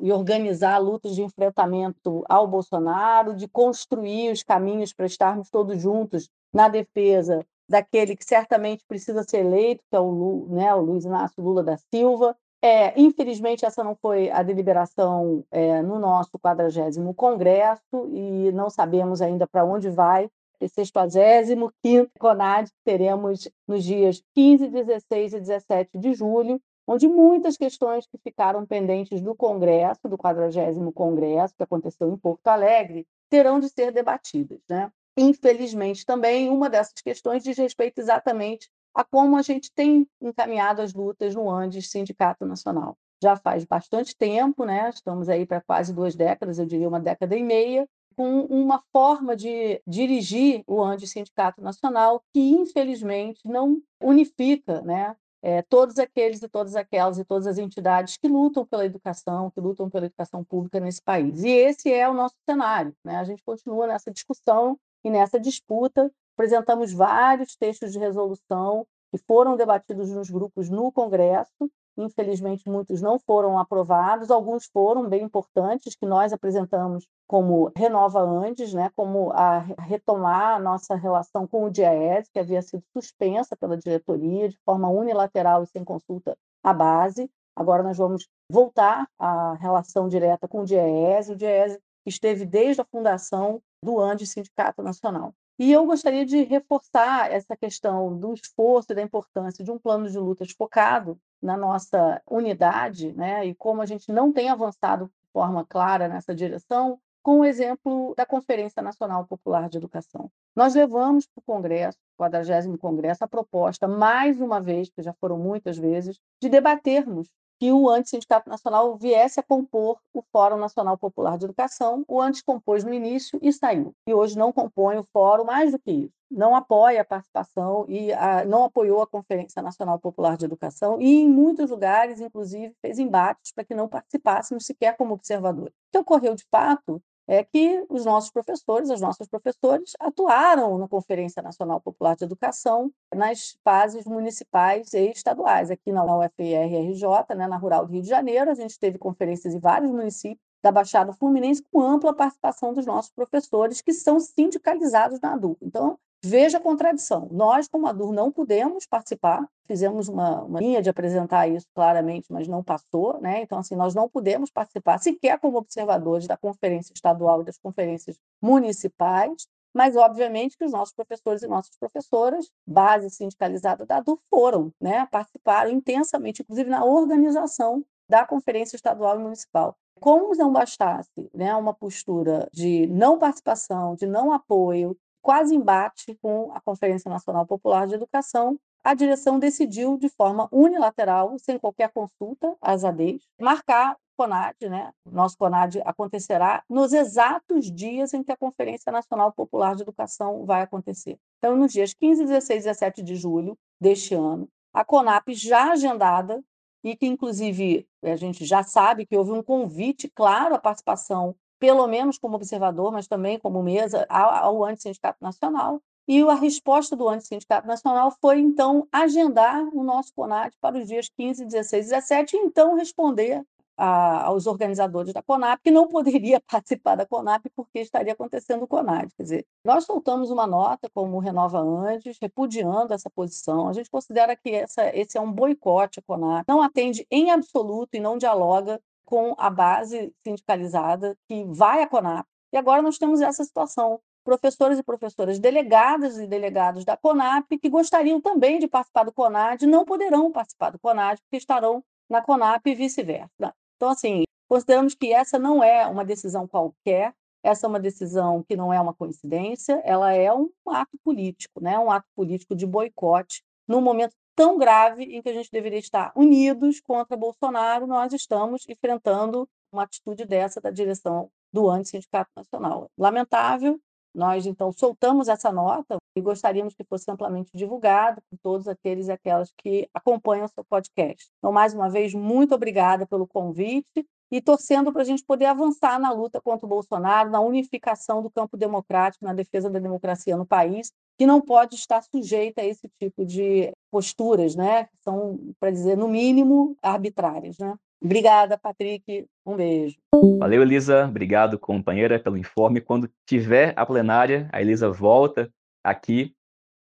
e 0.00 0.12
organizar 0.12 0.78
lutas 0.78 1.14
de 1.14 1.22
enfrentamento 1.22 2.24
ao 2.28 2.46
Bolsonaro, 2.46 3.34
de 3.34 3.48
construir 3.48 4.32
os 4.32 4.42
caminhos 4.42 4.92
para 4.92 5.06
estarmos 5.06 5.50
todos 5.50 5.80
juntos 5.80 6.28
na 6.52 6.68
defesa 6.68 7.44
daquele 7.68 8.16
que 8.16 8.24
certamente 8.24 8.84
precisa 8.88 9.22
ser 9.22 9.38
eleito, 9.38 9.84
que 9.90 9.96
é 9.96 10.00
o, 10.00 10.10
Lu, 10.10 10.48
né, 10.50 10.74
o 10.74 10.80
Luiz 10.80 11.04
Inácio 11.04 11.42
Lula 11.42 11.62
da 11.62 11.76
Silva. 11.76 12.34
É, 12.62 12.98
infelizmente, 13.00 13.64
essa 13.64 13.84
não 13.84 13.94
foi 13.94 14.30
a 14.30 14.42
deliberação 14.42 15.44
é, 15.50 15.80
no 15.82 15.98
nosso 15.98 16.38
40 16.40 16.68
Congresso 17.14 18.08
e 18.10 18.50
não 18.52 18.68
sabemos 18.68 19.20
ainda 19.22 19.46
para 19.46 19.64
onde 19.64 19.90
vai 19.90 20.28
esse 20.60 20.82
65º 20.82 22.10
CONAD 22.18 22.70
teremos 22.84 23.48
nos 23.66 23.84
dias 23.84 24.22
15, 24.34 24.68
16 24.68 25.32
e 25.34 25.40
17 25.40 25.98
de 25.98 26.14
julho, 26.14 26.60
onde 26.88 27.06
muitas 27.06 27.58
questões 27.58 28.06
que 28.06 28.16
ficaram 28.16 28.64
pendentes 28.64 29.20
do 29.20 29.34
Congresso, 29.34 30.08
do 30.08 30.16
40 30.16 30.90
Congresso, 30.94 31.54
que 31.54 31.62
aconteceu 31.62 32.10
em 32.10 32.16
Porto 32.16 32.48
Alegre, 32.48 33.06
terão 33.28 33.60
de 33.60 33.68
ser 33.68 33.92
debatidas. 33.92 34.58
Né? 34.66 34.90
Infelizmente, 35.14 36.06
também, 36.06 36.48
uma 36.48 36.70
dessas 36.70 36.94
questões 37.02 37.44
diz 37.44 37.58
respeito 37.58 37.98
exatamente 37.98 38.70
a 38.94 39.04
como 39.04 39.36
a 39.36 39.42
gente 39.42 39.70
tem 39.70 40.08
encaminhado 40.18 40.80
as 40.80 40.94
lutas 40.94 41.34
no 41.34 41.50
Andes 41.50 41.90
Sindicato 41.90 42.46
Nacional. 42.46 42.96
Já 43.22 43.36
faz 43.36 43.66
bastante 43.66 44.16
tempo, 44.16 44.64
né? 44.64 44.88
estamos 44.88 45.28
aí 45.28 45.44
para 45.44 45.60
quase 45.60 45.92
duas 45.92 46.16
décadas, 46.16 46.58
eu 46.58 46.64
diria 46.64 46.88
uma 46.88 47.00
década 47.00 47.36
e 47.36 47.42
meia, 47.42 47.86
com 48.16 48.40
uma 48.46 48.82
forma 48.90 49.36
de 49.36 49.80
dirigir 49.86 50.62
o 50.66 50.82
Andes 50.82 51.10
Sindicato 51.10 51.60
Nacional 51.60 52.22
que, 52.32 52.40
infelizmente, 52.40 53.40
não 53.44 53.80
unifica 54.00 54.80
né? 54.80 55.14
É, 55.40 55.62
todos 55.62 55.98
aqueles 55.98 56.42
e 56.42 56.48
todas 56.48 56.74
aquelas 56.74 57.18
e 57.18 57.24
todas 57.24 57.46
as 57.46 57.58
entidades 57.58 58.16
que 58.16 58.26
lutam 58.26 58.66
pela 58.66 58.84
educação, 58.84 59.50
que 59.50 59.60
lutam 59.60 59.88
pela 59.88 60.06
educação 60.06 60.42
pública 60.42 60.80
nesse 60.80 61.00
país. 61.00 61.44
E 61.44 61.48
esse 61.48 61.92
é 61.92 62.08
o 62.08 62.14
nosso 62.14 62.34
cenário. 62.48 62.94
Né? 63.04 63.16
A 63.16 63.24
gente 63.24 63.42
continua 63.44 63.86
nessa 63.86 64.10
discussão 64.10 64.78
e 65.04 65.10
nessa 65.10 65.38
disputa 65.38 66.10
apresentamos 66.34 66.92
vários 66.92 67.56
textos 67.56 67.92
de 67.92 67.98
resolução 67.98 68.86
que 69.10 69.18
foram 69.18 69.56
debatidos 69.56 70.10
nos 70.10 70.30
grupos 70.30 70.68
no 70.68 70.92
Congresso. 70.92 71.70
Infelizmente, 71.98 72.70
muitos 72.70 73.02
não 73.02 73.18
foram 73.18 73.58
aprovados, 73.58 74.30
alguns 74.30 74.66
foram 74.66 75.08
bem 75.08 75.24
importantes, 75.24 75.96
que 75.96 76.06
nós 76.06 76.32
apresentamos 76.32 77.08
como 77.26 77.72
Renova 77.76 78.20
Andes, 78.20 78.72
né, 78.72 78.88
como 78.94 79.32
a 79.32 79.58
retomar 79.58 80.54
a 80.54 80.58
nossa 80.60 80.94
relação 80.94 81.44
com 81.44 81.64
o 81.64 81.70
DIAES, 81.70 82.28
que 82.32 82.38
havia 82.38 82.62
sido 82.62 82.84
suspensa 82.96 83.56
pela 83.56 83.76
diretoria 83.76 84.48
de 84.48 84.56
forma 84.64 84.88
unilateral 84.88 85.64
e 85.64 85.66
sem 85.66 85.82
consulta 85.82 86.38
à 86.62 86.72
base. 86.72 87.28
Agora 87.56 87.82
nós 87.82 87.98
vamos 87.98 88.28
voltar 88.48 89.08
à 89.18 89.54
relação 89.54 90.08
direta 90.08 90.46
com 90.46 90.60
o 90.60 90.64
DIAES. 90.64 91.30
O 91.30 91.36
DIAES 91.36 91.80
esteve 92.06 92.46
desde 92.46 92.80
a 92.80 92.84
fundação 92.84 93.60
do 93.84 93.98
ANDE 93.98 94.24
Sindicato 94.24 94.84
Nacional. 94.84 95.34
E 95.58 95.72
eu 95.72 95.84
gostaria 95.84 96.24
de 96.24 96.44
reforçar 96.44 97.32
essa 97.32 97.56
questão 97.56 98.16
do 98.16 98.32
esforço 98.32 98.92
e 98.92 98.94
da 98.94 99.02
importância 99.02 99.64
de 99.64 99.70
um 99.72 99.78
plano 99.78 100.08
de 100.08 100.16
lutas 100.16 100.52
focado 100.52 101.18
na 101.42 101.56
nossa 101.56 102.22
unidade, 102.30 103.12
né, 103.12 103.44
e 103.44 103.54
como 103.54 103.82
a 103.82 103.86
gente 103.86 104.12
não 104.12 104.32
tem 104.32 104.48
avançado 104.48 105.06
de 105.06 105.32
forma 105.32 105.66
clara 105.66 106.08
nessa 106.08 106.32
direção, 106.32 107.00
com 107.22 107.40
o 107.40 107.44
exemplo 107.44 108.14
da 108.16 108.24
Conferência 108.24 108.80
Nacional 108.80 109.26
Popular 109.26 109.68
de 109.68 109.78
Educação. 109.78 110.30
Nós 110.54 110.74
levamos 110.74 111.26
para 111.26 111.40
o 111.40 111.42
Congresso, 111.42 111.98
o 112.14 112.16
40 112.16 112.78
Congresso, 112.78 113.24
a 113.24 113.28
proposta, 113.28 113.88
mais 113.88 114.40
uma 114.40 114.60
vez, 114.60 114.88
que 114.88 115.02
já 115.02 115.12
foram 115.14 115.38
muitas 115.38 115.76
vezes, 115.76 116.18
de 116.40 116.48
debatermos 116.48 117.28
que 117.58 117.72
o 117.72 117.88
Antissindicato 117.88 118.48
Nacional 118.48 118.96
viesse 118.96 119.40
a 119.40 119.42
compor 119.42 119.98
o 120.14 120.22
Fórum 120.32 120.56
Nacional 120.56 120.96
Popular 120.96 121.36
de 121.36 121.44
Educação. 121.44 122.04
O 122.06 122.20
antes 122.20 122.40
compôs 122.40 122.84
no 122.84 122.94
início 122.94 123.38
e 123.42 123.52
saiu. 123.52 123.94
E 124.06 124.14
hoje 124.14 124.38
não 124.38 124.52
compõe 124.52 124.96
o 124.98 125.06
fórum, 125.12 125.44
mais 125.44 125.72
do 125.72 125.78
que 125.78 125.90
isso. 125.90 126.12
Não 126.30 126.54
apoia 126.54 127.00
a 127.00 127.04
participação 127.04 127.86
e 127.88 128.12
a, 128.12 128.44
não 128.44 128.64
apoiou 128.64 129.02
a 129.02 129.06
Conferência 129.06 129.62
Nacional 129.62 129.98
Popular 129.98 130.36
de 130.36 130.44
Educação 130.44 131.00
e, 131.00 131.20
em 131.20 131.28
muitos 131.28 131.70
lugares, 131.70 132.20
inclusive, 132.20 132.74
fez 132.80 132.98
embates 132.98 133.52
para 133.52 133.64
que 133.64 133.74
não 133.74 133.88
participássemos 133.88 134.66
sequer 134.66 134.96
como 134.96 135.14
observadores. 135.14 135.72
O 135.72 135.92
que 135.92 135.98
ocorreu 135.98 136.34
de 136.34 136.44
fato 136.50 137.02
é 137.28 137.44
que 137.44 137.84
os 137.90 138.06
nossos 138.06 138.30
professores, 138.30 138.88
os 138.88 139.02
nossos 139.02 139.28
professores, 139.28 139.92
atuaram 140.00 140.78
na 140.78 140.88
Conferência 140.88 141.42
Nacional 141.42 141.78
Popular 141.78 142.16
de 142.16 142.24
Educação 142.24 142.90
nas 143.14 143.58
fases 143.62 144.06
municipais 144.06 144.94
e 144.94 145.10
estaduais. 145.10 145.70
Aqui 145.70 145.92
na 145.92 146.02
UFRRJ, 146.04 147.36
né, 147.36 147.46
na 147.46 147.58
Rural 147.58 147.84
do 147.84 147.92
Rio 147.92 148.02
de 148.02 148.08
Janeiro, 148.08 148.50
a 148.50 148.54
gente 148.54 148.78
teve 148.78 148.96
conferências 148.96 149.54
em 149.54 149.58
vários 149.58 149.90
municípios 149.90 150.42
da 150.62 150.72
Baixada 150.72 151.12
Fluminense 151.12 151.62
com 151.70 151.82
ampla 151.82 152.14
participação 152.14 152.72
dos 152.72 152.86
nossos 152.86 153.12
professores, 153.12 153.82
que 153.82 153.92
são 153.92 154.18
sindicalizados 154.18 155.20
na 155.20 155.34
ADU. 155.34 155.56
Então, 155.60 155.98
Veja 156.24 156.58
a 156.58 156.60
contradição. 156.60 157.28
Nós, 157.30 157.68
como 157.68 157.86
ADUR, 157.86 158.12
não 158.12 158.32
pudemos 158.32 158.86
participar, 158.86 159.46
fizemos 159.66 160.08
uma, 160.08 160.42
uma, 160.42 160.58
linha 160.58 160.82
de 160.82 160.90
apresentar 160.90 161.46
isso 161.46 161.66
claramente, 161.72 162.26
mas 162.30 162.48
não 162.48 162.62
passou, 162.62 163.20
né? 163.20 163.42
Então, 163.42 163.58
assim, 163.58 163.76
nós 163.76 163.94
não 163.94 164.08
pudemos 164.08 164.50
participar 164.50 164.98
sequer 164.98 165.38
como 165.38 165.58
observadores 165.58 166.26
da 166.26 166.36
conferência 166.36 166.92
estadual 166.92 167.42
e 167.42 167.44
das 167.44 167.58
conferências 167.58 168.18
municipais, 168.42 169.46
mas, 169.72 169.94
obviamente, 169.94 170.56
que 170.56 170.64
os 170.64 170.72
nossos 170.72 170.92
professores 170.92 171.42
e 171.42 171.46
nossas 171.46 171.76
professoras, 171.78 172.50
base 172.66 173.10
sindicalizada 173.10 173.86
da 173.86 173.98
ADUR, 173.98 174.18
foram, 174.28 174.72
né? 174.80 175.06
Participaram 175.06 175.70
intensamente, 175.70 176.42
inclusive 176.42 176.68
na 176.68 176.84
organização 176.84 177.84
da 178.08 178.24
conferência 178.24 178.74
estadual 178.74 179.20
e 179.20 179.22
municipal. 179.22 179.76
Como 180.00 180.34
não 180.34 180.52
bastasse 180.52 181.30
né, 181.34 181.54
uma 181.54 181.74
postura 181.74 182.48
de 182.52 182.86
não 182.86 183.18
participação, 183.18 183.94
de 183.94 184.06
não 184.06 184.32
apoio, 184.32 184.96
quase 185.28 185.54
embate 185.54 186.18
com 186.22 186.50
a 186.54 186.60
Conferência 186.62 187.10
Nacional 187.10 187.44
Popular 187.44 187.86
de 187.86 187.92
Educação, 187.92 188.58
a 188.82 188.94
direção 188.94 189.38
decidiu, 189.38 189.98
de 189.98 190.08
forma 190.08 190.48
unilateral, 190.50 191.38
sem 191.38 191.58
qualquer 191.58 191.90
consulta 191.90 192.56
às 192.62 192.82
ADEs, 192.82 193.20
marcar 193.38 193.98
CONAD, 194.16 194.70
né? 194.70 194.90
Nosso 195.04 195.36
CONAD 195.36 195.82
acontecerá 195.84 196.64
nos 196.66 196.94
exatos 196.94 197.70
dias 197.70 198.14
em 198.14 198.22
que 198.22 198.32
a 198.32 198.38
Conferência 198.38 198.90
Nacional 198.90 199.30
Popular 199.30 199.76
de 199.76 199.82
Educação 199.82 200.46
vai 200.46 200.62
acontecer. 200.62 201.18
Então, 201.36 201.54
nos 201.54 201.74
dias 201.74 201.92
15, 201.92 202.24
16 202.24 202.64
e 202.64 202.68
17 202.68 203.02
de 203.02 203.14
julho 203.14 203.54
deste 203.78 204.14
ano, 204.14 204.48
a 204.72 204.82
CONAP 204.82 205.34
já 205.34 205.72
agendada 205.72 206.42
e 206.82 206.96
que, 206.96 207.04
inclusive, 207.04 207.86
a 208.02 208.16
gente 208.16 208.46
já 208.46 208.62
sabe 208.62 209.04
que 209.04 209.14
houve 209.14 209.32
um 209.32 209.42
convite 209.42 210.08
claro 210.08 210.54
à 210.54 210.58
participação, 210.58 211.36
pelo 211.58 211.86
menos 211.86 212.18
como 212.18 212.36
observador, 212.36 212.92
mas 212.92 213.06
também 213.06 213.38
como 213.38 213.62
mesa, 213.62 214.06
ao 214.08 214.64
Antissindicato 214.64 215.18
Nacional. 215.20 215.80
E 216.06 216.22
a 216.22 216.34
resposta 216.34 216.96
do 216.96 217.08
Antissindicato 217.08 217.66
Nacional 217.66 218.10
foi, 218.20 218.40
então, 218.40 218.88
agendar 218.90 219.62
o 219.74 219.84
nosso 219.84 220.12
CONAD 220.14 220.56
para 220.60 220.78
os 220.78 220.86
dias 220.86 221.10
15, 221.10 221.44
16 221.44 221.86
e 221.86 221.90
17 221.90 222.36
e, 222.36 222.40
então, 222.40 222.74
responder 222.74 223.44
a, 223.78 224.24
aos 224.24 224.46
organizadores 224.46 225.12
da 225.12 225.22
CONAP, 225.22 225.60
que 225.62 225.70
não 225.70 225.86
poderia 225.86 226.40
participar 226.50 226.96
da 226.96 227.06
CONAP 227.06 227.46
porque 227.54 227.78
estaria 227.78 228.12
acontecendo 228.12 228.64
o 228.64 228.66
CONAD. 228.66 229.14
Quer 229.16 229.22
dizer, 229.22 229.46
nós 229.64 229.84
soltamos 229.84 230.30
uma 230.30 230.46
nota 230.46 230.90
como 230.92 231.18
Renova 231.20 231.60
Andes, 231.60 232.18
repudiando 232.20 232.92
essa 232.92 233.08
posição. 233.08 233.68
A 233.68 233.72
gente 233.72 233.88
considera 233.88 234.34
que 234.34 234.50
essa, 234.50 234.84
esse 234.96 235.16
é 235.16 235.20
um 235.20 235.30
boicote 235.30 236.00
à 236.00 236.02
CONAP, 236.02 236.44
não 236.48 236.60
atende 236.60 237.06
em 237.10 237.30
absoluto 237.30 237.94
e 237.94 238.00
não 238.00 238.18
dialoga 238.18 238.80
com 239.08 239.34
a 239.38 239.48
base 239.48 240.12
sindicalizada 240.22 241.16
que 241.26 241.42
vai 241.44 241.82
à 241.82 241.86
CONAP. 241.86 242.26
E 242.52 242.58
agora 242.58 242.82
nós 242.82 242.98
temos 242.98 243.22
essa 243.22 243.42
situação. 243.42 243.98
Professores 244.22 244.78
e 244.78 244.82
professoras 244.82 245.38
delegadas 245.38 246.18
e 246.18 246.26
delegados 246.26 246.84
da 246.84 246.94
CONAP 246.94 247.56
que 247.58 247.70
gostariam 247.70 248.20
também 248.20 248.58
de 248.58 248.68
participar 248.68 249.04
do 249.04 249.12
CONAD 249.12 249.66
não 249.66 249.86
poderão 249.86 250.30
participar 250.30 250.68
do 250.68 250.78
CONAD 250.78 251.22
porque 251.22 251.38
estarão 251.38 251.82
na 252.10 252.20
CONAP 252.20 252.66
e 252.66 252.74
vice-versa. 252.74 253.54
Então, 253.76 253.88
assim, 253.88 254.24
consideramos 254.46 254.94
que 254.94 255.10
essa 255.10 255.38
não 255.38 255.64
é 255.64 255.86
uma 255.86 256.04
decisão 256.04 256.46
qualquer, 256.46 257.14
essa 257.42 257.66
é 257.66 257.68
uma 257.68 257.80
decisão 257.80 258.44
que 258.46 258.56
não 258.56 258.70
é 258.70 258.78
uma 258.78 258.92
coincidência, 258.92 259.80
ela 259.86 260.12
é 260.12 260.30
um 260.34 260.50
ato 260.66 260.98
político, 261.02 261.62
né? 261.62 261.78
um 261.78 261.90
ato 261.90 262.06
político 262.14 262.54
de 262.54 262.66
boicote, 262.66 263.42
num 263.66 263.80
momento 263.80 264.14
tão 264.38 264.56
grave 264.56 265.02
em 265.02 265.20
que 265.20 265.28
a 265.28 265.32
gente 265.32 265.50
deveria 265.50 265.80
estar 265.80 266.12
unidos 266.14 266.80
contra 266.80 267.16
Bolsonaro, 267.16 267.88
nós 267.88 268.12
estamos 268.12 268.64
enfrentando 268.68 269.48
uma 269.72 269.82
atitude 269.82 270.24
dessa 270.24 270.60
da 270.60 270.70
direção 270.70 271.28
do 271.52 271.68
Antissindicato 271.68 272.30
Nacional. 272.36 272.88
Lamentável, 272.96 273.80
nós 274.14 274.46
então 274.46 274.72
soltamos 274.72 275.28
essa 275.28 275.52
nota 275.52 275.96
e 276.16 276.20
gostaríamos 276.20 276.74
que 276.74 276.84
fosse 276.84 277.10
amplamente 277.10 277.50
divulgado 277.54 278.20
por 278.30 278.38
todos 278.42 278.68
aqueles 278.68 279.08
e 279.08 279.12
aquelas 279.12 279.52
que 279.56 279.88
acompanham 279.94 280.44
o 280.44 280.48
seu 280.48 280.64
podcast. 280.64 281.28
Então, 281.38 281.52
mais 281.52 281.74
uma 281.74 281.88
vez, 281.88 282.14
muito 282.14 282.54
obrigada 282.54 283.06
pelo 283.06 283.26
convite 283.26 284.04
e 284.30 284.40
torcendo 284.42 284.92
para 284.92 285.02
a 285.02 285.04
gente 285.04 285.24
poder 285.24 285.46
avançar 285.46 285.98
na 285.98 286.12
luta 286.12 286.40
contra 286.40 286.66
o 286.66 286.68
Bolsonaro, 286.68 287.30
na 287.30 287.40
unificação 287.40 288.22
do 288.22 288.30
campo 288.30 288.56
democrático, 288.56 289.24
na 289.24 289.32
defesa 289.32 289.70
da 289.70 289.78
democracia 289.78 290.36
no 290.36 290.46
país, 290.46 290.92
que 291.18 291.26
não 291.26 291.40
pode 291.40 291.74
estar 291.76 292.02
sujeita 292.02 292.60
a 292.60 292.64
esse 292.64 292.88
tipo 293.00 293.24
de 293.24 293.72
posturas, 293.90 294.54
né? 294.54 294.84
Que 294.84 294.96
são, 295.02 295.38
para 295.58 295.70
dizer, 295.70 295.96
no 295.96 296.08
mínimo, 296.08 296.76
arbitrárias, 296.82 297.58
né? 297.58 297.74
Obrigada, 298.00 298.56
Patrick. 298.56 299.26
Um 299.44 299.56
beijo. 299.56 299.98
Valeu, 300.38 300.62
Elisa. 300.62 301.06
Obrigado, 301.06 301.58
companheira, 301.58 302.18
pelo 302.18 302.36
informe. 302.36 302.80
Quando 302.80 303.10
tiver 303.26 303.74
a 303.76 303.84
plenária, 303.84 304.48
a 304.52 304.60
Elisa 304.60 304.90
volta 304.90 305.52
aqui 305.82 306.34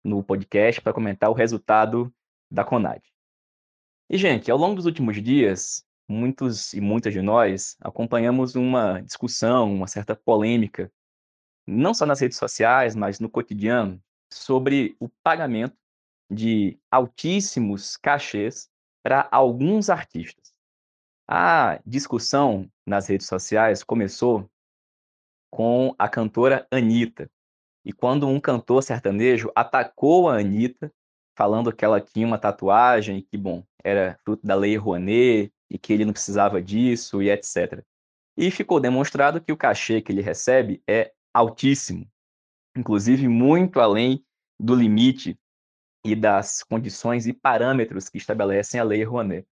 no 0.03 0.23
podcast 0.23 0.79
para 0.81 0.93
comentar 0.93 1.29
o 1.29 1.33
resultado 1.33 2.13
da 2.51 2.63
CONAD. 2.63 3.01
E, 4.09 4.17
gente, 4.17 4.49
ao 4.49 4.57
longo 4.57 4.75
dos 4.75 4.85
últimos 4.85 5.21
dias, 5.21 5.85
muitos 6.07 6.73
e 6.73 6.79
muitas 6.79 7.13
de 7.13 7.21
nós 7.21 7.75
acompanhamos 7.81 8.55
uma 8.55 9.01
discussão, 9.01 9.73
uma 9.73 9.87
certa 9.87 10.15
polêmica, 10.15 10.91
não 11.67 11.93
só 11.93 12.05
nas 12.05 12.21
redes 12.21 12.37
sociais, 12.37 12.95
mas 12.95 13.19
no 13.19 13.29
cotidiano, 13.29 14.01
sobre 14.31 14.95
o 14.99 15.09
pagamento 15.23 15.75
de 16.31 16.79
altíssimos 16.91 17.97
cachês 17.97 18.69
para 19.03 19.27
alguns 19.31 19.89
artistas. 19.89 20.46
A 21.27 21.81
discussão 21.85 22.71
nas 22.85 23.07
redes 23.07 23.27
sociais 23.27 23.83
começou 23.83 24.49
com 25.51 25.93
a 25.99 26.07
cantora 26.07 26.65
Anitta. 26.71 27.29
E 27.83 27.91
quando 27.91 28.27
um 28.27 28.39
cantor 28.39 28.81
sertanejo 28.81 29.51
atacou 29.53 30.29
a 30.29 30.39
Anitta, 30.39 30.91
falando 31.35 31.73
que 31.73 31.83
ela 31.83 31.99
tinha 31.99 32.25
uma 32.25 32.37
tatuagem, 32.37 33.21
que, 33.21 33.37
bom, 33.37 33.63
era 33.83 34.17
fruto 34.23 34.47
da 34.47 34.55
lei 34.55 34.77
Rouanet, 34.77 35.51
e 35.69 35.77
que 35.77 35.91
ele 35.91 36.05
não 36.05 36.13
precisava 36.13 36.61
disso, 36.61 37.21
e 37.21 37.29
etc. 37.29 37.83
E 38.37 38.49
ficou 38.49 38.79
demonstrado 38.79 39.41
que 39.41 39.51
o 39.51 39.57
cachê 39.57 40.01
que 40.01 40.11
ele 40.11 40.21
recebe 40.21 40.81
é 40.87 41.11
altíssimo, 41.33 42.09
inclusive 42.75 43.27
muito 43.27 43.79
além 43.79 44.23
do 44.59 44.73
limite 44.73 45.37
e 46.05 46.15
das 46.15 46.63
condições 46.63 47.27
e 47.27 47.33
parâmetros 47.33 48.09
que 48.09 48.17
estabelecem 48.17 48.79
a 48.79 48.83
lei 48.83 49.03
Rouanet. 49.03 49.45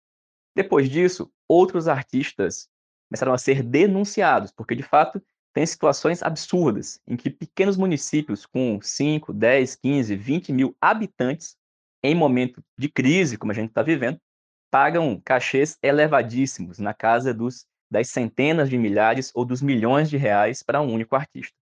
Depois 0.56 0.90
disso, 0.90 1.32
outros 1.48 1.88
artistas 1.88 2.70
começaram 3.10 3.34
a 3.34 3.38
ser 3.38 3.62
denunciados, 3.62 4.52
porque 4.52 4.76
de 4.76 4.84
fato 4.84 5.22
tem 5.54 5.66
situações 5.66 6.22
absurdas 6.22 7.00
em 7.08 7.16
que 7.16 7.30
pequenos 7.30 7.78
municípios 7.78 8.46
com 8.46 8.80
5, 8.82 9.32
10, 9.32 9.76
15, 9.76 10.16
20 10.16 10.54
mil 10.54 10.76
habitantes, 10.82 11.56
em 12.04 12.14
momento 12.14 12.64
de 12.78 12.90
crise, 12.90 13.38
como 13.38 13.52
a 13.52 13.56
gente 13.56 13.70
está 13.70 13.82
vivendo, 13.82 14.20
pagam 14.70 15.22
cachês 15.24 15.78
elevadíssimos, 15.82 16.80
na 16.80 16.94
casa 16.94 17.34
dos, 17.34 17.66
das 17.90 18.10
centenas 18.10 18.70
de 18.70 18.78
milhares 18.78 19.32
ou 19.34 19.46
dos 19.46 19.62
milhões 19.62 20.10
de 20.10 20.18
reais 20.18 20.62
para 20.62 20.82
um 20.82 20.94
único 20.94 21.16
artista. 21.16 21.56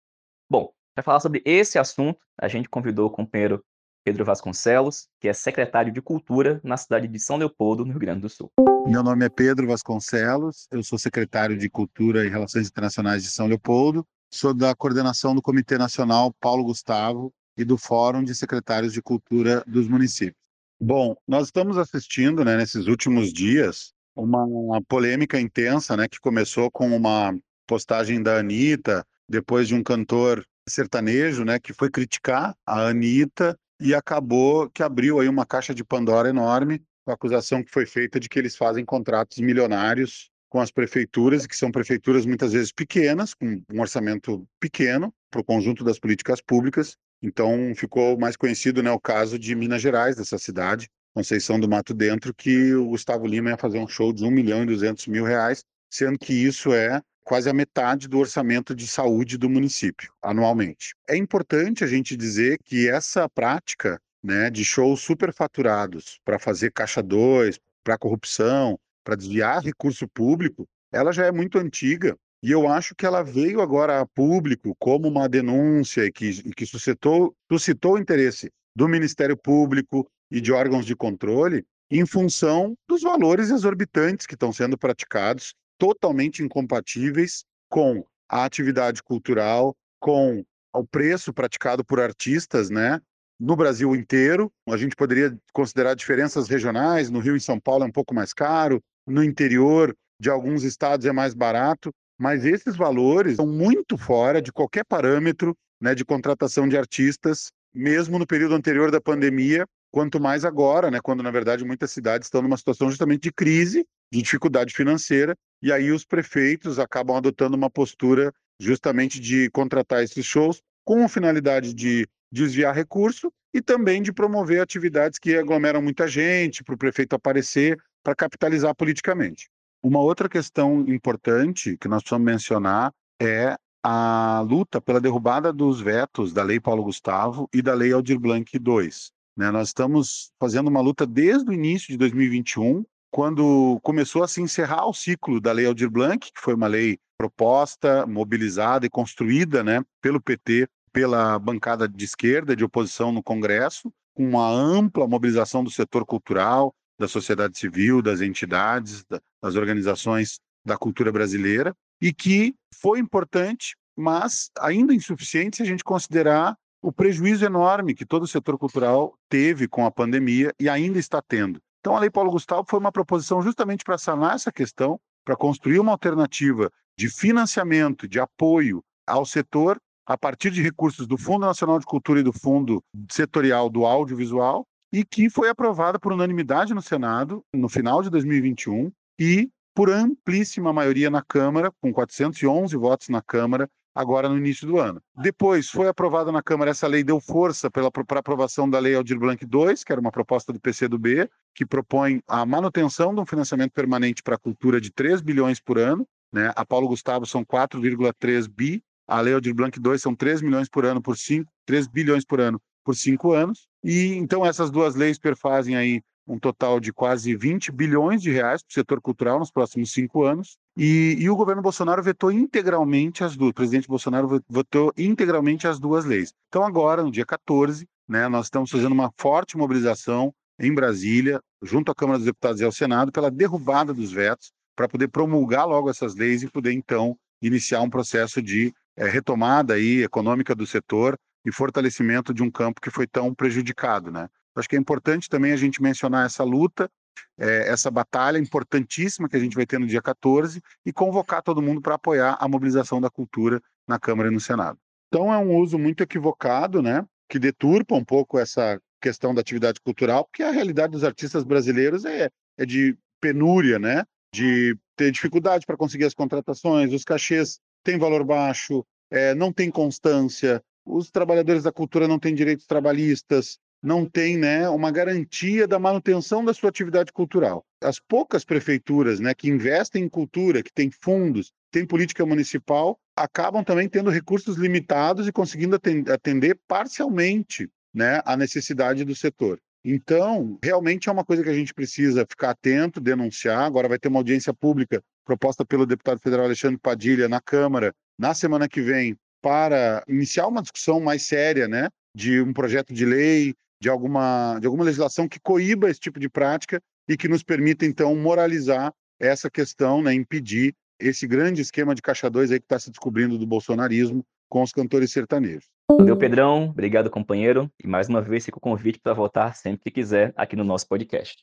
Bom, 0.49 0.73
para 0.95 1.03
falar 1.03 1.21
sobre 1.21 1.43
esse 1.45 1.79
assunto, 1.79 2.21
a 2.39 2.47
gente 2.47 2.69
convidou 2.69 3.09
o 3.09 3.11
companheiro 3.11 3.65
Pedro 4.03 4.25
Vasconcelos, 4.25 5.09
que 5.21 5.29
é 5.29 5.33
secretário 5.33 5.93
de 5.93 6.01
Cultura 6.01 6.61
na 6.65 6.77
cidade 6.77 7.07
de 7.07 7.19
São 7.19 7.37
Leopoldo, 7.37 7.85
no 7.85 7.91
Rio 7.91 8.01
Grande 8.01 8.23
do 8.23 8.29
Sul. 8.29 8.51
Meu 8.87 9.03
nome 9.03 9.27
é 9.27 9.29
Pedro 9.29 9.67
Vasconcelos, 9.67 10.67
eu 10.71 10.83
sou 10.83 10.99
secretário 10.99 11.57
de 11.57 11.69
Cultura 11.69 12.25
e 12.25 12.29
Relações 12.29 12.67
Internacionais 12.69 13.23
de 13.23 13.31
São 13.31 13.47
Leopoldo, 13.47 14.07
sou 14.33 14.55
da 14.55 14.75
coordenação 14.75 15.35
do 15.35 15.43
Comitê 15.43 15.77
Nacional 15.77 16.33
Paulo 16.41 16.65
Gustavo 16.65 17.33
e 17.57 17.65
do 17.65 17.77
Fórum 17.77 18.25
de 18.25 18.35
Secretários 18.35 18.93
de 18.93 19.03
Cultura 19.03 19.63
dos 19.67 19.87
Municípios. 19.87 20.41
Bom, 20.81 21.15
nós 21.29 21.49
estamos 21.49 21.77
assistindo, 21.77 22.43
né, 22.43 22.57
nesses 22.57 22.87
últimos 22.87 23.33
dias, 23.33 23.93
uma 24.17 24.81
polêmica 24.89 25.39
intensa, 25.39 25.95
né, 25.95 26.09
que 26.09 26.19
começou 26.19 26.71
com 26.71 26.89
uma 26.97 27.37
postagem 27.67 28.23
da 28.23 28.39
Anitta, 28.39 29.05
depois 29.29 29.69
de 29.69 29.75
um 29.75 29.83
cantor 29.83 30.43
sertanejo, 30.67 31.45
né, 31.45 31.59
que 31.59 31.75
foi 31.75 31.91
criticar 31.91 32.55
a 32.67 32.89
Anitta 32.89 33.59
e 33.81 33.95
acabou 33.95 34.69
que 34.69 34.83
abriu 34.83 35.21
aí 35.21 35.29
uma 35.29 35.47
caixa 35.47 35.75
de 35.75 35.83
Pandora 35.83 36.29
enorme, 36.29 36.83
com 37.05 37.11
a 37.11 37.15
acusação 37.15 37.65
que 37.65 37.71
foi 37.71 37.87
feita 37.87 38.21
de 38.21 38.29
que 38.29 38.39
eles 38.39 38.55
fazem 38.57 38.85
contratos 38.85 39.39
milionários 39.39 40.31
com 40.51 40.61
as 40.61 40.71
prefeituras, 40.71 41.47
que 41.47 41.57
são 41.57 41.71
prefeituras 41.71 42.27
muitas 42.27 42.53
vezes 42.53 42.73
pequenas, 42.73 43.33
com 43.33 43.63
um 43.73 43.81
orçamento 43.81 44.47
pequeno 44.59 45.15
para 45.31 45.41
o 45.41 45.45
conjunto 45.45 45.85
das 45.85 45.99
políticas 45.99 46.41
públicas. 46.41 46.97
Então 47.23 47.73
ficou 47.77 48.19
mais 48.19 48.37
conhecido 48.37 48.83
né, 48.83 48.91
o 48.91 49.01
caso 49.01 49.39
de 49.39 49.55
Minas 49.55 49.81
Gerais, 49.81 50.17
dessa 50.17 50.39
cidade, 50.39 50.89
Conceição 51.15 51.59
do 51.59 51.69
Mato 51.69 51.95
Dentro, 51.95 52.35
que 52.35 52.75
o 52.75 52.89
Gustavo 52.89 53.27
Lima 53.27 53.51
ia 53.51 53.57
fazer 53.57 53.79
um 53.79 53.87
show 53.87 54.13
de 54.13 54.25
1 54.25 54.31
milhão 54.31 54.63
e 54.63 54.67
200 54.67 55.07
mil 55.07 55.25
reais, 55.25 55.65
sendo 55.89 56.19
que 56.19 56.33
isso 56.33 56.73
é 56.73 57.01
quase 57.31 57.49
a 57.49 57.53
metade 57.53 58.09
do 58.09 58.19
orçamento 58.19 58.75
de 58.75 58.89
saúde 58.89 59.39
do 59.39 59.49
município 59.49 60.13
anualmente. 60.21 60.97
É 61.09 61.17
importante 61.17 61.85
a 61.85 61.87
gente 61.87 62.17
dizer 62.17 62.59
que 62.65 62.89
essa 62.89 63.29
prática 63.29 64.01
né, 64.21 64.51
de 64.51 64.65
shows 64.65 65.01
superfaturados 65.01 66.19
para 66.25 66.41
fazer 66.41 66.73
caixa 66.73 67.01
2, 67.01 67.57
para 67.85 67.97
corrupção, 67.97 68.77
para 69.05 69.15
desviar 69.15 69.63
recurso 69.63 70.09
público, 70.09 70.67
ela 70.91 71.13
já 71.13 71.25
é 71.25 71.31
muito 71.31 71.57
antiga 71.57 72.17
e 72.43 72.51
eu 72.51 72.67
acho 72.67 72.97
que 72.97 73.07
ela 73.07 73.23
veio 73.23 73.61
agora 73.61 74.01
a 74.01 74.07
público 74.07 74.75
como 74.77 75.07
uma 75.07 75.29
denúncia 75.29 76.05
e 76.05 76.11
que, 76.11 76.31
e 76.31 76.51
que 76.51 76.67
suscitou, 76.67 77.33
suscitou 77.49 77.97
interesse 77.97 78.51
do 78.75 78.89
Ministério 78.89 79.37
Público 79.37 80.05
e 80.33 80.41
de 80.41 80.51
órgãos 80.51 80.85
de 80.85 80.97
controle 80.97 81.65
em 81.89 82.05
função 82.05 82.75
dos 82.89 83.03
valores 83.03 83.51
exorbitantes 83.51 84.27
que 84.27 84.35
estão 84.35 84.53
sendo 84.53 84.77
praticados 84.77 85.55
totalmente 85.81 86.43
incompatíveis 86.43 87.43
com 87.71 88.05
a 88.29 88.45
atividade 88.45 89.03
cultural, 89.03 89.75
com 89.99 90.45
o 90.75 90.85
preço 90.85 91.33
praticado 91.33 91.83
por 91.83 91.99
artistas, 91.99 92.69
né? 92.69 93.01
No 93.41 93.57
Brasil 93.57 93.97
inteiro, 93.97 94.53
a 94.69 94.77
gente 94.77 94.95
poderia 94.95 95.35
considerar 95.55 95.95
diferenças 95.95 96.47
regionais. 96.47 97.11
No 97.11 97.19
Rio 97.19 97.35
e 97.35 97.41
São 97.41 97.59
Paulo 97.59 97.85
é 97.85 97.87
um 97.87 97.93
pouco 97.93 98.15
mais 98.15 98.35
caro, 98.35 98.83
no 99.07 99.25
interior 99.25 99.97
de 100.21 100.29
alguns 100.29 100.63
estados 100.63 101.07
é 101.07 101.13
mais 101.13 101.33
barato, 101.33 101.91
mas 102.19 102.45
esses 102.45 102.77
valores 102.77 103.37
são 103.37 103.47
muito 103.47 103.97
fora 103.97 104.43
de 104.43 104.53
qualquer 104.53 104.85
parâmetro 104.85 105.57
né, 105.81 105.95
de 105.95 106.05
contratação 106.05 106.69
de 106.69 106.77
artistas, 106.77 107.51
mesmo 107.75 108.19
no 108.19 108.27
período 108.27 108.55
anterior 108.55 108.91
da 108.91 109.01
pandemia, 109.01 109.65
quanto 109.91 110.21
mais 110.21 110.45
agora, 110.45 110.91
né, 110.91 111.01
quando 111.03 111.23
na 111.23 111.31
verdade 111.31 111.65
muitas 111.65 111.91
cidades 111.91 112.27
estão 112.27 112.43
numa 112.43 112.59
situação 112.59 112.91
justamente 112.91 113.23
de 113.23 113.33
crise 113.33 113.87
de 114.13 114.23
dificuldade 114.23 114.75
financeira, 114.75 115.37
e 115.63 115.73
aí 115.73 115.93
os 115.93 116.05
prefeitos 116.05 116.79
acabam 116.79 117.17
adotando 117.17 117.57
uma 117.57 117.71
postura 117.71 118.33
justamente 118.61 119.21
de 119.21 119.51
contratar 119.51 120.03
esses 120.03 120.25
shows 120.25 120.61
com 120.85 121.09
finalidade 121.09 121.73
de 121.73 122.07
desviar 122.33 122.75
recurso 122.75 123.33
e 123.53 123.61
também 123.61 124.03
de 124.03 124.13
promover 124.13 124.61
atividades 124.61 125.19
que 125.19 125.37
aglomeram 125.37 125.83
muita 125.83 126.07
gente, 126.07 126.63
para 126.63 126.75
o 126.75 126.79
prefeito 126.79 127.15
aparecer, 127.15 127.79
para 128.03 128.15
capitalizar 128.15 128.75
politicamente. 128.75 129.49
Uma 129.83 130.01
outra 130.01 130.29
questão 130.29 130.81
importante 130.89 131.77
que 131.79 131.89
nós 131.89 132.03
precisamos 132.03 132.25
mencionar 132.25 132.93
é 133.21 133.57
a 133.83 134.45
luta 134.47 134.81
pela 134.81 135.01
derrubada 135.01 135.53
dos 135.53 135.81
vetos 135.81 136.33
da 136.33 136.43
Lei 136.43 136.61
Paulo 136.61 136.85
Gustavo 136.85 137.49
e 137.53 137.63
da 137.63 137.73
Lei 137.73 137.93
Aldir 137.93 138.19
Blanc 138.19 138.51
II. 138.55 138.91
Né? 139.37 139.51
Nós 139.51 139.69
estamos 139.69 140.31
fazendo 140.39 140.69
uma 140.69 140.81
luta 140.81 141.07
desde 141.07 141.49
o 141.49 141.53
início 141.53 141.89
de 141.89 141.97
2021, 141.97 142.85
quando 143.11 143.81
começou 143.83 144.23
a 144.23 144.29
se 144.29 144.41
encerrar 144.41 144.87
o 144.87 144.95
ciclo 144.95 145.41
da 145.41 145.53
Lei 145.53 145.67
Aldir 145.67 145.91
Blanc, 145.91 146.31
que 146.33 146.41
foi 146.41 146.55
uma 146.55 146.67
lei 146.67 146.99
proposta, 147.19 148.07
mobilizada 148.07 148.87
e 148.87 148.91
construída 148.91 149.63
né, 149.63 149.83
pelo 150.01 150.21
PT, 150.21 150.69
pela 150.93 151.39
bancada 151.39 151.89
de 151.89 152.05
esquerda 152.05 152.57
de 152.57 152.65
oposição 152.65 153.13
no 153.13 153.23
Congresso, 153.23 153.93
com 154.15 154.29
uma 154.29 154.49
ampla 154.49 155.07
mobilização 155.07 155.63
do 155.63 155.71
setor 155.71 156.07
cultural, 156.07 156.75
da 156.99 157.09
sociedade 157.09 157.59
civil, 157.59 158.01
das 158.01 158.21
entidades, 158.21 159.05
das 159.43 159.55
organizações 159.55 160.39
da 160.65 160.77
cultura 160.77 161.11
brasileira, 161.11 161.75
e 162.01 162.13
que 162.13 162.55
foi 162.75 162.99
importante, 162.99 163.77
mas 163.97 164.51
ainda 164.59 164.95
insuficiente 164.95 165.59
se 165.59 165.63
a 165.63 165.67
gente 165.67 165.85
considerar 165.85 166.57
o 166.83 166.93
prejuízo 166.93 167.45
enorme 167.45 167.95
que 167.95 168.07
todo 168.07 168.23
o 168.23 168.29
setor 168.29 168.59
cultural 168.59 169.15
teve 169.29 169.69
com 169.69 169.85
a 169.85 169.91
pandemia 169.91 170.55
e 170.59 170.69
ainda 170.69 170.99
está 170.99 171.21
tendo. 171.21 171.61
Então, 171.81 171.97
a 171.97 172.01
Lei 172.01 172.11
Paulo 172.11 172.31
Gustavo 172.31 172.65
foi 172.69 172.79
uma 172.79 172.93
proposição 172.93 173.41
justamente 173.43 173.85
para 173.85 173.97
sanar 173.97 174.35
essa 174.35 174.53
questão, 174.53 175.01
para 175.25 175.37
construir 175.37 175.79
uma 175.79 175.93
alternativa 175.93 176.71
de 176.97 177.09
financiamento, 177.09 178.07
de 178.07 178.21
apoio 178.21 178.85
ao 179.07 179.25
setor 179.25 179.81
a 180.07 180.19
partir 180.19 180.51
de 180.51 180.63
recursos 180.63 181.07
do 181.07 181.17
Fundo 181.17 181.47
Nacional 181.47 181.79
de 181.79 181.87
Cultura 181.87 182.21
e 182.21 182.23
do 182.23 182.33
Fundo 182.33 182.83
Setorial 183.11 183.71
do 183.71 183.87
Audiovisual, 183.87 184.67
e 184.93 185.05
que 185.05 185.31
foi 185.31 185.49
aprovada 185.49 185.99
por 185.99 186.13
unanimidade 186.13 186.75
no 186.75 186.83
Senado 186.83 187.45
no 187.55 187.69
final 187.69 188.03
de 188.03 188.11
2021 188.11 188.91
e 189.19 189.49
por 189.75 189.89
amplíssima 189.89 190.73
maioria 190.73 191.09
na 191.09 191.23
Câmara, 191.23 191.73
com 191.81 191.93
411 191.93 192.77
votos 192.77 193.09
na 193.09 193.23
Câmara, 193.23 193.71
agora 193.95 194.29
no 194.29 194.37
início 194.37 194.67
do 194.67 194.79
ano. 194.79 195.03
Depois 195.17 195.69
foi 195.69 195.89
aprovada 195.89 196.31
na 196.31 196.43
Câmara 196.43 196.71
essa 196.71 196.87
lei, 196.87 197.03
deu 197.03 197.21
força 197.21 197.71
para 197.71 198.19
aprovação 198.19 198.69
da 198.69 198.79
Lei 198.79 198.95
Aldir 198.95 199.19
Blanc 199.19 199.45
II, 199.45 199.75
que 199.85 199.93
era 199.93 200.01
uma 200.01 200.11
proposta 200.11 200.53
do 200.53 200.61
PCdoB, 200.61 201.29
que 201.55 201.67
propõe 201.67 202.23
a 202.27 202.45
manutenção 202.47 203.15
de 203.15 203.21
um 203.21 203.27
financiamento 203.27 203.73
permanente 203.73 204.23
para 204.23 204.37
a 204.37 204.39
cultura 204.39 204.81
de 204.81 204.91
3 204.91 205.21
bilhões 205.21 205.61
por 205.61 205.79
ano. 205.79 206.07
Né? 206.33 206.53
A 206.55 206.65
Paulo 206.65 206.89
Gustavo 206.89 207.27
são 207.27 207.45
4,3 207.45 208.49
bi, 208.49 208.83
a 209.07 209.21
Lei 209.21 209.35
Aldir 209.35 209.55
Blanc 209.55 209.79
II 209.79 209.99
são 209.99 210.15
3 210.15 210.41
milhões 210.43 210.69
por 210.69 210.85
ano 210.85 211.03
por 211.03 211.17
5, 211.17 211.51
3 211.67 211.89
bilhões 211.89 212.25
por 212.25 212.41
ano 212.41 212.61
por 212.85 212.97
cinco 212.97 213.33
anos. 213.33 213.69
E 213.85 214.15
então 214.15 214.45
essas 214.45 214.71
duas 214.71 214.95
leis 214.95 215.19
perfazem 215.19 215.77
aí 215.77 216.03
um 216.27 216.39
total 216.39 216.79
de 216.79 216.93
quase 216.93 217.35
20 217.35 217.73
bilhões 217.73 218.23
de 218.23 218.31
reais 218.31 218.63
para 218.63 218.71
o 218.71 218.75
setor 218.75 219.01
cultural 219.01 219.39
nos 219.39 219.51
próximos 219.51 219.93
cinco 219.93 220.25
anos. 220.25 220.57
E, 220.83 221.15
e, 221.19 221.29
o 221.29 221.37
governo 221.37 221.61
Bolsonaro 221.61 222.03
vetou 222.03 222.33
integralmente 222.33 223.23
as 223.23 223.37
duas, 223.37 223.51
o 223.51 223.55
presidente 223.55 223.87
Bolsonaro 223.87 224.43
votou 224.49 224.91
integralmente 224.97 225.69
as 225.69 225.79
duas 225.79 226.07
leis. 226.07 226.33
Então, 226.49 226.65
agora, 226.65 227.03
no 227.03 227.11
dia 227.11 227.27
14, 227.27 227.87
né, 228.09 228.27
nós 228.29 228.47
estamos 228.47 228.71
fazendo 228.71 228.93
uma 228.93 229.13
forte 229.19 229.59
mobilização 229.59 230.33
em 230.59 230.73
Brasília, 230.73 231.39
junto 231.63 231.93
à 231.93 231.95
Câmara 231.95 232.17
dos 232.17 232.25
Deputados 232.25 232.63
e 232.63 232.65
ao 232.65 232.73
Senado, 232.73 233.13
pela 233.13 233.31
derrubada 233.31 233.93
dos 233.93 234.11
vetos, 234.11 234.53
para 234.75 234.89
poder 234.89 235.09
promulgar 235.09 235.69
logo 235.69 235.91
essas 235.91 236.15
leis 236.15 236.43
e 236.43 236.49
poder, 236.49 236.73
então, 236.73 237.15
iniciar 237.43 237.83
um 237.83 237.91
processo 237.91 238.41
de 238.41 238.73
é, 238.97 239.07
retomada 239.07 239.75
aí, 239.75 240.03
econômica 240.03 240.55
do 240.55 240.67
setor 240.67 241.15
e 241.45 241.53
fortalecimento 241.53 242.33
de 242.33 242.43
um 242.43 242.51
campo 242.51 242.81
que 242.81 242.89
foi 242.89 243.07
tão 243.07 243.35
prejudicado. 243.35 244.11
Né? 244.11 244.31
Acho 244.57 244.67
que 244.67 244.77
é 244.77 244.79
importante 244.79 245.29
também 245.29 245.53
a 245.53 245.57
gente 245.57 245.83
mencionar 245.83 246.25
essa 246.25 246.43
luta, 246.43 246.91
é, 247.39 247.69
essa 247.69 247.91
batalha 247.91 248.39
importantíssima 248.39 249.29
que 249.29 249.37
a 249.37 249.41
gente 249.41 249.57
vai 249.57 249.67
ter 249.67 249.79
no 249.79 249.87
dia 249.87 250.03
14 250.03 250.61
e 250.85 250.93
convocar 250.93 251.43
todo 251.43 251.63
mundo 251.63 251.81
para 251.81 251.95
apoiar 251.95 252.37
a 252.41 252.49
mobilização 252.49 253.01
da 253.01 253.11
cultura 253.11 253.61
na 253.87 253.99
Câmara 253.99 254.29
e 254.29 254.33
no 254.33 254.41
Senado. 254.41 254.79
Então 255.09 255.33
é 255.33 255.39
um 255.39 255.57
uso 255.57 255.79
muito 255.79 256.03
equivocado, 256.03 256.81
né, 256.81 257.05
que 257.29 257.39
deturpa 257.39 257.95
um 257.95 258.05
pouco 258.05 258.39
essa 258.39 258.81
questão 259.01 259.35
da 259.35 259.41
atividade 259.41 259.81
cultural, 259.81 260.25
porque 260.25 260.43
a 260.43 260.51
realidade 260.51 260.93
dos 260.93 261.05
artistas 261.05 261.43
brasileiros 261.43 262.05
é, 262.05 262.31
é 262.59 262.67
de 262.67 262.97
penúria, 263.21 263.79
né, 263.79 264.05
de 264.33 264.77
ter 264.97 265.11
dificuldade 265.11 265.67
para 265.67 265.77
conseguir 265.77 266.05
as 266.05 266.15
contratações, 266.15 266.93
os 266.93 267.05
cachês 267.05 267.59
têm 267.83 267.99
valor 267.99 268.25
baixo, 268.25 268.85
é, 269.11 269.35
não 269.35 269.53
tem 269.53 269.71
constância, 269.71 270.63
os 270.85 271.11
trabalhadores 271.11 271.65
da 271.65 271.73
cultura 271.73 272.07
não 272.07 272.19
têm 272.19 272.35
direitos 272.35 272.67
trabalhistas, 272.67 273.59
não 273.83 274.05
têm 274.05 274.37
né, 274.37 274.69
uma 274.69 274.91
garantia 274.91 275.67
da 275.67 275.79
manutenção 275.79 276.45
da 276.45 276.53
sua 276.53 276.69
atividade 276.69 277.13
cultural. 277.13 277.65
As 277.83 277.99
poucas 277.99 278.45
prefeituras 278.45 279.21
né, 279.21 279.35
que 279.35 279.49
investem 279.49 280.05
em 280.05 280.09
cultura, 280.09 280.63
que 280.63 280.73
têm 280.73 280.91
fundos, 280.91 281.53
têm 281.71 281.87
política 281.87 282.27
municipal, 282.27 282.99
acabam 283.17 283.65
também 283.65 283.89
tendo 283.89 284.11
recursos 284.11 284.57
limitados 284.57 285.27
e 285.27 285.33
conseguindo 285.33 285.79
atender 286.13 286.59
parcialmente 286.69 287.69
né, 287.95 288.21
a 288.25 288.37
necessidade 288.37 289.05
do 289.05 289.15
setor. 289.15 289.59
Então, 289.85 290.59
realmente 290.63 291.09
é 291.09 291.13
uma 291.13 291.25
coisa 291.25 291.43
que 291.43 291.49
a 291.49 291.55
gente 291.55 291.73
precisa 291.73 292.27
ficar 292.29 292.51
atento, 292.51 293.01
denunciar. 293.01 293.65
Agora 293.65 293.89
vai 293.89 293.99
ter 293.99 294.09
uma 294.09 294.19
audiência 294.19 294.53
pública 294.53 295.03
proposta 295.25 295.65
pelo 295.65 295.87
deputado 295.87 296.21
federal 296.21 296.45
Alexandre 296.45 296.79
Padilha 296.79 297.29
na 297.29 297.41
Câmara 297.41 297.95
na 298.19 298.35
semana 298.35 298.69
que 298.69 298.83
vem 298.83 299.17
para 299.41 300.05
iniciar 300.07 300.47
uma 300.47 300.61
discussão 300.61 301.01
mais 301.01 301.23
séria, 301.23 301.67
né, 301.67 301.89
de 302.15 302.43
um 302.43 302.53
projeto 302.53 302.93
de 302.93 303.07
lei, 303.07 303.55
de 303.81 303.89
alguma, 303.89 304.59
de 304.61 304.67
alguma 304.67 304.85
legislação 304.85 305.29
que 305.29 305.41
coíba 305.41 305.89
esse 305.89 305.99
tipo 305.99 306.21
de 306.21 306.29
prática 306.29 306.81
e 307.09 307.17
que 307.17 307.29
nos 307.29 307.43
permita, 307.43 307.87
então, 307.87 308.15
moralizar 308.15 308.93
essa 309.19 309.51
questão, 309.51 310.03
né, 310.03 310.13
impedir 310.13 310.75
esse 310.99 311.27
grande 311.27 311.63
esquema 311.63 311.95
de 311.95 312.03
caixa 312.03 312.29
2 312.29 312.53
aí 312.53 312.61
que 312.61 312.67
está 312.67 312.79
se 312.79 312.91
descobrindo 312.91 313.39
do 313.39 313.47
bolsonarismo 313.47 314.25
com 314.49 314.63
os 314.63 314.73
cantores 314.73 315.11
sertanejos. 315.11 315.65
Valeu, 315.91 316.17
Pedrão. 316.17 316.69
Obrigado, 316.71 317.11
companheiro. 317.11 317.71
E 317.83 317.87
mais 317.87 318.09
uma 318.09 318.21
vez 318.21 318.45
fica 318.45 318.59
o 318.59 318.61
convite 318.61 319.01
para 319.01 319.15
voltar 319.15 319.55
sempre 319.55 319.85
que 319.85 319.91
quiser 319.91 320.33
aqui 320.37 320.55
no 320.57 320.65
nosso 320.65 320.87
podcast. 320.87 321.43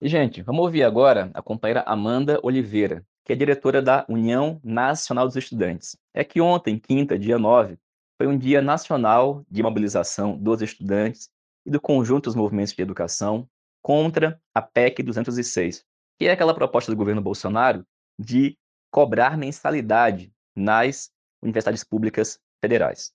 E, 0.00 0.08
gente, 0.08 0.42
vamos 0.42 0.62
ouvir 0.62 0.84
agora 0.84 1.30
a 1.34 1.42
companheira 1.42 1.82
Amanda 1.82 2.38
Oliveira, 2.42 3.04
que 3.24 3.32
é 3.32 3.36
diretora 3.36 3.82
da 3.82 4.06
União 4.08 4.60
Nacional 4.62 5.26
dos 5.26 5.36
Estudantes. 5.36 5.96
É 6.14 6.22
que 6.22 6.40
ontem, 6.40 6.78
quinta, 6.78 7.18
dia 7.18 7.38
9, 7.38 7.76
foi 8.16 8.26
um 8.26 8.38
dia 8.38 8.62
nacional 8.62 9.44
de 9.50 9.62
mobilização 9.62 10.36
dos 10.36 10.62
estudantes 10.62 11.28
e 11.68 11.70
do 11.70 11.78
conjunto 11.78 12.24
dos 12.24 12.34
movimentos 12.34 12.72
de 12.72 12.80
educação 12.80 13.46
contra 13.82 14.40
a 14.54 14.62
PEC 14.62 15.02
206, 15.02 15.84
que 16.18 16.26
é 16.26 16.32
aquela 16.32 16.54
proposta 16.54 16.90
do 16.90 16.96
governo 16.96 17.20
Bolsonaro 17.20 17.84
de 18.18 18.56
cobrar 18.90 19.36
mensalidade 19.36 20.32
nas 20.56 21.10
universidades 21.42 21.84
públicas 21.84 22.40
federais. 22.58 23.12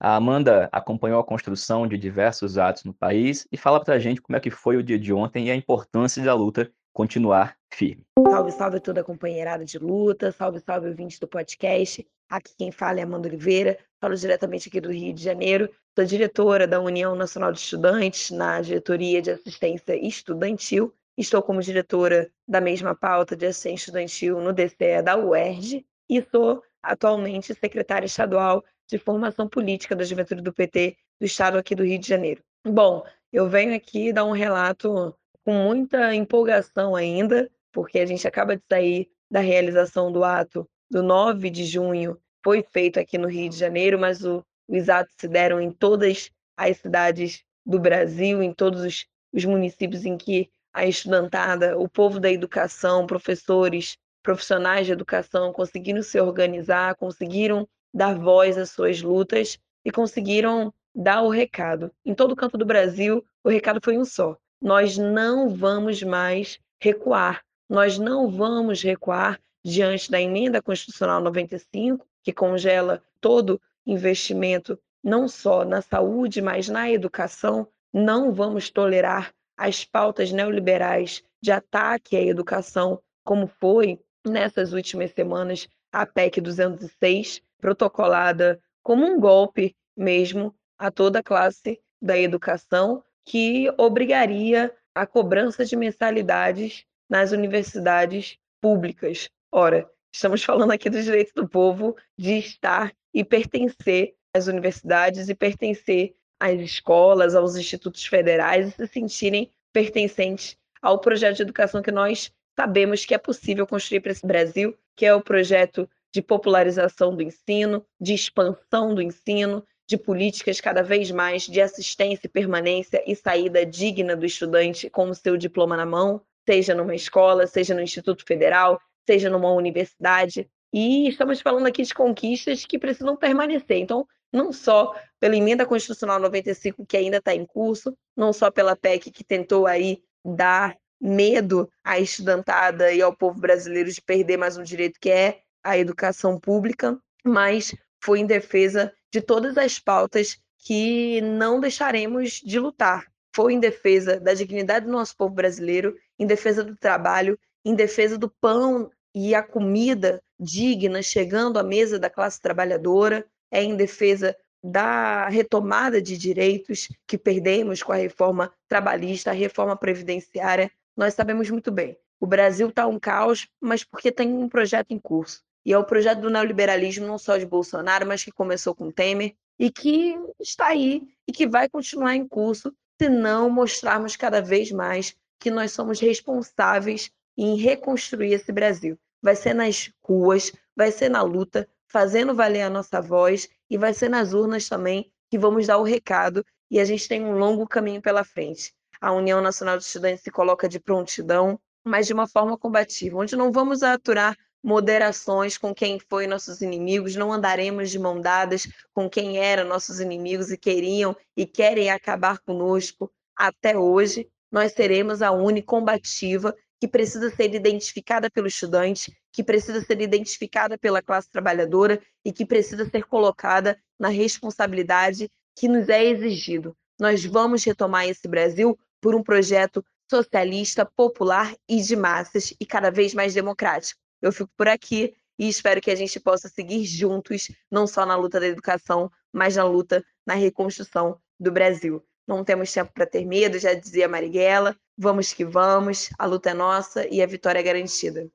A 0.00 0.16
Amanda 0.16 0.68
acompanhou 0.72 1.20
a 1.20 1.24
construção 1.24 1.86
de 1.86 1.96
diversos 1.96 2.58
atos 2.58 2.82
no 2.82 2.92
país 2.92 3.46
e 3.52 3.56
fala 3.56 3.80
para 3.80 3.94
a 3.94 3.98
gente 4.00 4.20
como 4.20 4.36
é 4.36 4.40
que 4.40 4.50
foi 4.50 4.76
o 4.76 4.82
dia 4.82 4.98
de 4.98 5.12
ontem 5.12 5.46
e 5.46 5.50
a 5.52 5.54
importância 5.54 6.20
da 6.24 6.34
luta 6.34 6.72
continuar 6.92 7.56
firme. 7.72 8.04
Salve, 8.28 8.50
salve 8.50 8.80
toda 8.80 9.00
a 9.00 9.04
companheirada 9.04 9.64
de 9.64 9.78
luta, 9.78 10.32
salve, 10.32 10.58
salve 10.58 10.88
ouvintes 10.88 11.20
do 11.20 11.28
podcast. 11.28 12.04
Aqui 12.32 12.54
quem 12.56 12.72
fala 12.72 12.98
é 12.98 13.02
Amanda 13.02 13.28
Oliveira, 13.28 13.78
falo 14.00 14.16
diretamente 14.16 14.66
aqui 14.66 14.80
do 14.80 14.90
Rio 14.90 15.12
de 15.12 15.22
Janeiro. 15.22 15.68
Sou 15.94 16.02
diretora 16.02 16.66
da 16.66 16.80
União 16.80 17.14
Nacional 17.14 17.52
de 17.52 17.58
Estudantes 17.58 18.30
na 18.30 18.58
diretoria 18.62 19.20
de 19.20 19.32
assistência 19.32 19.94
estudantil. 19.94 20.94
Estou 21.14 21.42
como 21.42 21.60
diretora 21.60 22.32
da 22.48 22.58
mesma 22.58 22.94
pauta 22.94 23.36
de 23.36 23.44
assistência 23.44 23.82
estudantil 23.82 24.40
no 24.40 24.50
DCE 24.50 25.02
da 25.04 25.14
UERJ 25.14 25.84
e 26.08 26.22
sou 26.22 26.62
atualmente 26.82 27.54
secretária 27.54 28.06
estadual 28.06 28.64
de 28.88 28.96
formação 28.96 29.46
política 29.46 29.94
da 29.94 30.02
juventude 30.02 30.40
do 30.40 30.54
PT 30.54 30.96
do 31.20 31.26
estado 31.26 31.58
aqui 31.58 31.74
do 31.74 31.84
Rio 31.84 31.98
de 31.98 32.08
Janeiro. 32.08 32.42
Bom, 32.66 33.04
eu 33.30 33.46
venho 33.46 33.76
aqui 33.76 34.10
dar 34.10 34.24
um 34.24 34.32
relato 34.32 35.14
com 35.44 35.52
muita 35.52 36.14
empolgação 36.14 36.96
ainda, 36.96 37.50
porque 37.70 37.98
a 37.98 38.06
gente 38.06 38.26
acaba 38.26 38.56
de 38.56 38.62
sair 38.66 39.10
da 39.30 39.40
realização 39.40 40.10
do 40.10 40.24
ato 40.24 40.66
do 40.92 41.02
9 41.02 41.48
de 41.48 41.64
junho, 41.64 42.18
foi 42.42 42.62
feito 42.62 42.98
aqui 42.98 43.16
no 43.18 43.28
Rio 43.28 43.48
de 43.48 43.56
Janeiro, 43.56 43.98
mas 43.98 44.24
o, 44.24 44.44
os 44.68 44.88
atos 44.88 45.14
se 45.18 45.28
deram 45.28 45.60
em 45.60 45.70
todas 45.70 46.30
as 46.56 46.76
cidades 46.78 47.42
do 47.64 47.78
Brasil, 47.78 48.42
em 48.42 48.52
todos 48.52 48.82
os, 48.82 49.06
os 49.32 49.44
municípios 49.44 50.04
em 50.04 50.16
que 50.16 50.50
a 50.72 50.86
estudantada, 50.86 51.78
o 51.78 51.88
povo 51.88 52.18
da 52.18 52.30
educação, 52.30 53.06
professores, 53.06 53.96
profissionais 54.22 54.86
de 54.86 54.92
educação 54.92 55.52
conseguiram 55.52 56.02
se 56.02 56.18
organizar, 56.20 56.94
conseguiram 56.94 57.68
dar 57.92 58.18
voz 58.18 58.56
às 58.56 58.70
suas 58.70 59.02
lutas 59.02 59.58
e 59.84 59.90
conseguiram 59.90 60.72
dar 60.94 61.22
o 61.22 61.28
recado. 61.28 61.90
Em 62.04 62.14
todo 62.14 62.36
canto 62.36 62.56
do 62.56 62.64
Brasil, 62.64 63.24
o 63.44 63.48
recado 63.48 63.80
foi 63.82 63.98
um 63.98 64.04
só: 64.04 64.36
nós 64.60 64.96
não 64.96 65.48
vamos 65.48 66.02
mais 66.02 66.58
recuar, 66.80 67.42
nós 67.68 67.98
não 67.98 68.30
vamos 68.30 68.82
recuar 68.82 69.40
diante 69.64 70.10
da 70.10 70.20
emenda 70.20 70.62
constitucional 70.62 71.20
95, 71.20 72.06
que 72.22 72.32
congela 72.32 73.02
todo 73.20 73.60
investimento 73.86 74.78
não 75.02 75.26
só 75.28 75.64
na 75.64 75.82
saúde, 75.82 76.40
mas 76.40 76.68
na 76.68 76.90
educação. 76.90 77.66
Não 77.92 78.32
vamos 78.32 78.70
tolerar 78.70 79.34
as 79.56 79.84
pautas 79.84 80.32
neoliberais 80.32 81.22
de 81.42 81.50
ataque 81.52 82.16
à 82.16 82.22
educação, 82.22 83.00
como 83.24 83.46
foi 83.46 84.00
nessas 84.26 84.72
últimas 84.72 85.10
semanas 85.10 85.68
a 85.92 86.06
PEC 86.06 86.40
206, 86.40 87.42
protocolada 87.58 88.60
como 88.82 89.04
um 89.04 89.20
golpe 89.20 89.76
mesmo 89.96 90.54
a 90.78 90.90
toda 90.90 91.18
a 91.18 91.22
classe 91.22 91.80
da 92.00 92.18
educação, 92.18 93.04
que 93.24 93.72
obrigaria 93.78 94.74
a 94.94 95.06
cobrança 95.06 95.64
de 95.64 95.76
mensalidades 95.76 96.84
nas 97.08 97.30
universidades 97.30 98.36
públicas. 98.60 99.28
Ora, 99.50 99.88
estamos 100.12 100.44
falando 100.44 100.70
aqui 100.70 100.90
do 100.90 101.02
direito 101.02 101.32
do 101.34 101.48
povo 101.48 101.96
de 102.16 102.38
estar 102.38 102.92
e 103.12 103.24
pertencer 103.24 104.14
às 104.34 104.46
universidades 104.46 105.28
e 105.28 105.34
pertencer 105.34 106.14
às 106.38 106.60
escolas, 106.60 107.34
aos 107.34 107.56
institutos 107.56 108.04
federais 108.04 108.68
e 108.68 108.70
se 108.72 108.86
sentirem 108.86 109.50
pertencentes 109.72 110.56
ao 110.80 110.98
projeto 110.98 111.36
de 111.36 111.42
educação 111.42 111.82
que 111.82 111.92
nós 111.92 112.32
sabemos 112.58 113.04
que 113.04 113.14
é 113.14 113.18
possível 113.18 113.66
construir 113.66 114.00
para 114.00 114.12
esse 114.12 114.26
Brasil, 114.26 114.76
que 114.96 115.06
é 115.06 115.14
o 115.14 115.22
projeto 115.22 115.88
de 116.12 116.20
popularização 116.20 117.16
do 117.16 117.22
ensino, 117.22 117.84
de 118.00 118.12
expansão 118.12 118.94
do 118.94 119.00
ensino, 119.00 119.64
de 119.88 119.96
políticas 119.96 120.60
cada 120.60 120.82
vez 120.82 121.10
mais 121.10 121.42
de 121.42 121.60
assistência, 121.60 122.28
permanência 122.28 123.02
e 123.06 123.16
saída 123.16 123.64
digna 123.64 124.14
do 124.14 124.26
estudante 124.26 124.90
com 124.90 125.08
o 125.08 125.14
seu 125.14 125.36
diploma 125.36 125.76
na 125.76 125.86
mão, 125.86 126.20
seja 126.46 126.74
numa 126.74 126.94
escola, 126.94 127.46
seja 127.46 127.74
no 127.74 127.80
Instituto 127.80 128.24
Federal, 128.26 128.80
seja 129.06 129.30
numa 129.30 129.52
universidade. 129.52 130.48
E 130.72 131.08
estamos 131.08 131.40
falando 131.40 131.66
aqui 131.66 131.82
de 131.82 131.94
conquistas 131.94 132.64
que 132.64 132.78
precisam 132.78 133.16
permanecer. 133.16 133.78
Então, 133.78 134.06
não 134.32 134.52
só 134.52 134.94
pela 135.20 135.36
emenda 135.36 135.66
constitucional 135.66 136.18
95 136.18 136.86
que 136.86 136.96
ainda 136.96 137.18
está 137.18 137.34
em 137.34 137.44
curso, 137.44 137.96
não 138.16 138.32
só 138.32 138.50
pela 138.50 138.74
PEC 138.74 139.10
que 139.10 139.22
tentou 139.22 139.66
aí 139.66 140.02
dar 140.24 140.76
medo 141.00 141.68
à 141.84 141.98
estudantada 141.98 142.92
e 142.92 143.02
ao 143.02 143.14
povo 143.14 143.38
brasileiro 143.40 143.90
de 143.90 144.00
perder 144.00 144.36
mais 144.36 144.56
um 144.56 144.62
direito 144.62 145.00
que 145.00 145.10
é 145.10 145.40
a 145.62 145.76
educação 145.76 146.38
pública, 146.38 146.98
mas 147.24 147.74
foi 148.02 148.20
em 148.20 148.26
defesa 148.26 148.92
de 149.12 149.20
todas 149.20 149.58
as 149.58 149.78
pautas 149.78 150.38
que 150.58 151.20
não 151.20 151.60
deixaremos 151.60 152.40
de 152.44 152.58
lutar. 152.58 153.06
Foi 153.34 153.52
em 153.52 153.60
defesa 153.60 154.20
da 154.20 154.32
dignidade 154.34 154.86
do 154.86 154.92
nosso 154.92 155.16
povo 155.16 155.34
brasileiro, 155.34 155.96
em 156.18 156.26
defesa 156.26 156.62
do 156.62 156.76
trabalho, 156.76 157.38
em 157.64 157.74
defesa 157.74 158.18
do 158.18 158.28
pão 158.28 158.90
e 159.14 159.34
a 159.34 159.42
comida 159.42 160.22
digna 160.38 161.02
chegando 161.02 161.58
à 161.58 161.62
mesa 161.62 161.98
da 161.98 162.10
classe 162.10 162.40
trabalhadora, 162.40 163.24
é 163.50 163.62
em 163.62 163.76
defesa 163.76 164.36
da 164.62 165.28
retomada 165.28 166.00
de 166.00 166.16
direitos 166.16 166.88
que 167.06 167.18
perdemos 167.18 167.82
com 167.82 167.92
a 167.92 167.96
reforma 167.96 168.52
trabalhista, 168.68 169.30
a 169.30 169.34
reforma 169.34 169.76
previdenciária. 169.76 170.70
Nós 170.96 171.14
sabemos 171.14 171.50
muito 171.50 171.70
bem. 171.70 171.96
O 172.20 172.26
Brasil 172.26 172.68
está 172.68 172.86
um 172.86 172.98
caos, 172.98 173.48
mas 173.60 173.82
porque 173.82 174.12
tem 174.12 174.32
um 174.32 174.48
projeto 174.48 174.92
em 174.92 174.98
curso. 174.98 175.42
E 175.64 175.72
é 175.72 175.78
o 175.78 175.84
projeto 175.84 176.20
do 176.20 176.30
neoliberalismo, 176.30 177.06
não 177.06 177.18
só 177.18 177.36
de 177.36 177.46
Bolsonaro, 177.46 178.06
mas 178.06 178.24
que 178.24 178.32
começou 178.32 178.74
com 178.74 178.90
Temer 178.90 179.34
e 179.58 179.70
que 179.70 180.16
está 180.40 180.68
aí 180.68 181.02
e 181.26 181.32
que 181.32 181.46
vai 181.46 181.68
continuar 181.68 182.16
em 182.16 182.26
curso 182.26 182.74
se 183.00 183.08
não 183.08 183.50
mostrarmos 183.50 184.16
cada 184.16 184.40
vez 184.40 184.70
mais 184.70 185.14
que 185.38 185.50
nós 185.50 185.72
somos 185.72 185.98
responsáveis 185.98 187.10
em 187.36 187.56
reconstruir 187.56 188.32
esse 188.32 188.52
Brasil. 188.52 188.98
Vai 189.22 189.36
ser 189.36 189.54
nas 189.54 189.90
ruas, 190.02 190.52
vai 190.76 190.90
ser 190.90 191.08
na 191.08 191.22
luta, 191.22 191.68
fazendo 191.88 192.34
valer 192.34 192.62
a 192.62 192.70
nossa 192.70 193.00
voz 193.00 193.48
e 193.68 193.76
vai 193.76 193.94
ser 193.94 194.08
nas 194.08 194.32
urnas 194.32 194.68
também 194.68 195.12
que 195.30 195.38
vamos 195.38 195.66
dar 195.66 195.78
o 195.78 195.82
recado 195.82 196.44
e 196.70 196.80
a 196.80 196.84
gente 196.84 197.06
tem 197.06 197.24
um 197.24 197.38
longo 197.38 197.66
caminho 197.66 198.00
pela 198.00 198.24
frente. 198.24 198.72
A 199.00 199.12
União 199.12 199.40
Nacional 199.40 199.76
de 199.76 199.84
Estudantes 199.84 200.22
se 200.22 200.30
coloca 200.30 200.68
de 200.68 200.80
prontidão, 200.80 201.58
mas 201.84 202.06
de 202.06 202.12
uma 202.12 202.26
forma 202.26 202.56
combativa, 202.56 203.18
onde 203.18 203.36
não 203.36 203.52
vamos 203.52 203.82
aturar 203.82 204.36
moderações 204.62 205.58
com 205.58 205.74
quem 205.74 205.98
foi 205.98 206.26
nossos 206.26 206.62
inimigos, 206.62 207.16
não 207.16 207.32
andaremos 207.32 207.90
de 207.90 207.98
mão 207.98 208.20
dadas 208.20 208.68
com 208.94 209.10
quem 209.10 209.38
eram 209.38 209.68
nossos 209.68 210.00
inimigos 210.00 210.50
e 210.50 210.56
queriam 210.56 211.16
e 211.36 211.44
querem 211.44 211.90
acabar 211.90 212.38
conosco 212.38 213.10
até 213.36 213.76
hoje. 213.76 214.28
Nós 214.50 214.72
seremos 214.72 215.20
a 215.20 215.32
única 215.32 215.66
combativa 215.66 216.56
que 216.82 216.88
precisa 216.88 217.30
ser 217.30 217.54
identificada 217.54 218.28
pelo 218.28 218.48
estudante, 218.48 219.16
que 219.32 219.44
precisa 219.44 219.80
ser 219.82 220.00
identificada 220.00 220.76
pela 220.76 221.00
classe 221.00 221.30
trabalhadora 221.30 222.02
e 222.24 222.32
que 222.32 222.44
precisa 222.44 222.84
ser 222.90 223.04
colocada 223.04 223.80
na 223.96 224.08
responsabilidade 224.08 225.30
que 225.54 225.68
nos 225.68 225.88
é 225.88 226.04
exigido. 226.04 226.76
Nós 226.98 227.24
vamos 227.24 227.62
retomar 227.62 228.08
esse 228.08 228.26
Brasil 228.26 228.76
por 229.00 229.14
um 229.14 229.22
projeto 229.22 229.84
socialista, 230.10 230.84
popular 230.84 231.54
e 231.68 231.80
de 231.80 231.94
massas 231.94 232.52
e 232.58 232.66
cada 232.66 232.90
vez 232.90 233.14
mais 233.14 233.32
democrático. 233.32 234.00
Eu 234.20 234.32
fico 234.32 234.50
por 234.56 234.66
aqui 234.66 235.14
e 235.38 235.48
espero 235.48 235.80
que 235.80 235.90
a 235.92 235.94
gente 235.94 236.18
possa 236.18 236.48
seguir 236.48 236.84
juntos, 236.84 237.46
não 237.70 237.86
só 237.86 238.04
na 238.04 238.16
luta 238.16 238.40
da 238.40 238.48
educação, 238.48 239.08
mas 239.32 239.54
na 239.54 239.62
luta 239.62 240.04
na 240.26 240.34
reconstrução 240.34 241.16
do 241.38 241.52
Brasil. 241.52 242.04
Não 242.26 242.44
temos 242.44 242.72
tempo 242.72 242.92
para 242.94 243.06
ter 243.06 243.24
medo, 243.24 243.58
já 243.58 243.74
dizia 243.74 244.08
Marighella. 244.08 244.76
Vamos 244.96 245.32
que 245.32 245.44
vamos, 245.44 246.10
a 246.18 246.26
luta 246.26 246.50
é 246.50 246.54
nossa 246.54 247.06
e 247.12 247.20
a 247.20 247.26
vitória 247.26 247.58
é 247.58 247.62
garantida. 247.62 248.28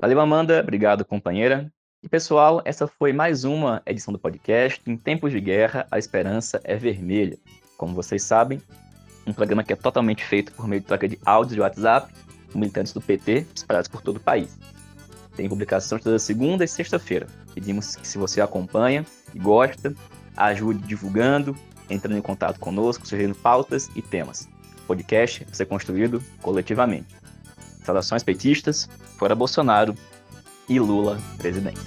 Valeu, 0.00 0.20
Amanda. 0.20 0.60
Obrigado, 0.60 1.04
companheira. 1.04 1.72
E 2.02 2.08
pessoal, 2.08 2.62
essa 2.64 2.86
foi 2.86 3.12
mais 3.12 3.44
uma 3.44 3.82
edição 3.86 4.12
do 4.12 4.18
podcast. 4.18 4.80
Em 4.86 4.96
tempos 4.96 5.32
de 5.32 5.40
guerra, 5.40 5.86
a 5.90 5.98
esperança 5.98 6.60
é 6.64 6.76
vermelha. 6.76 7.38
Como 7.76 7.94
vocês 7.94 8.22
sabem, 8.22 8.60
um 9.26 9.32
programa 9.32 9.64
que 9.64 9.72
é 9.72 9.76
totalmente 9.76 10.24
feito 10.24 10.52
por 10.52 10.68
meio 10.68 10.80
de 10.80 10.86
troca 10.86 11.08
de 11.08 11.18
áudios 11.24 11.54
de 11.54 11.60
WhatsApp 11.60 12.12
com 12.52 12.58
militantes 12.58 12.92
do 12.92 13.00
PT 13.00 13.46
espalhados 13.54 13.88
por 13.88 14.02
todo 14.02 14.16
o 14.16 14.20
país. 14.20 14.58
Tem 15.36 15.48
publicação 15.48 15.98
toda 15.98 16.18
segunda 16.18 16.64
e 16.64 16.68
sexta-feira. 16.68 17.26
Pedimos 17.54 17.96
que 17.96 18.06
se 18.06 18.18
você 18.18 18.40
acompanha 18.40 19.06
e 19.34 19.38
gosta, 19.38 19.94
ajude 20.36 20.86
divulgando, 20.86 21.56
entrando 21.92 22.16
em 22.16 22.22
contato 22.22 22.58
conosco, 22.58 23.06
sugerindo 23.06 23.34
pautas 23.34 23.90
e 23.94 24.02
temas. 24.02 24.48
O 24.84 24.86
podcast 24.86 25.44
vai 25.44 25.54
ser 25.54 25.66
construído 25.66 26.22
coletivamente. 26.40 27.14
Saudações 27.84 28.22
petistas, 28.22 28.88
fora 29.18 29.34
Bolsonaro 29.34 29.94
e 30.68 30.78
Lula 30.78 31.18
presidente. 31.38 31.80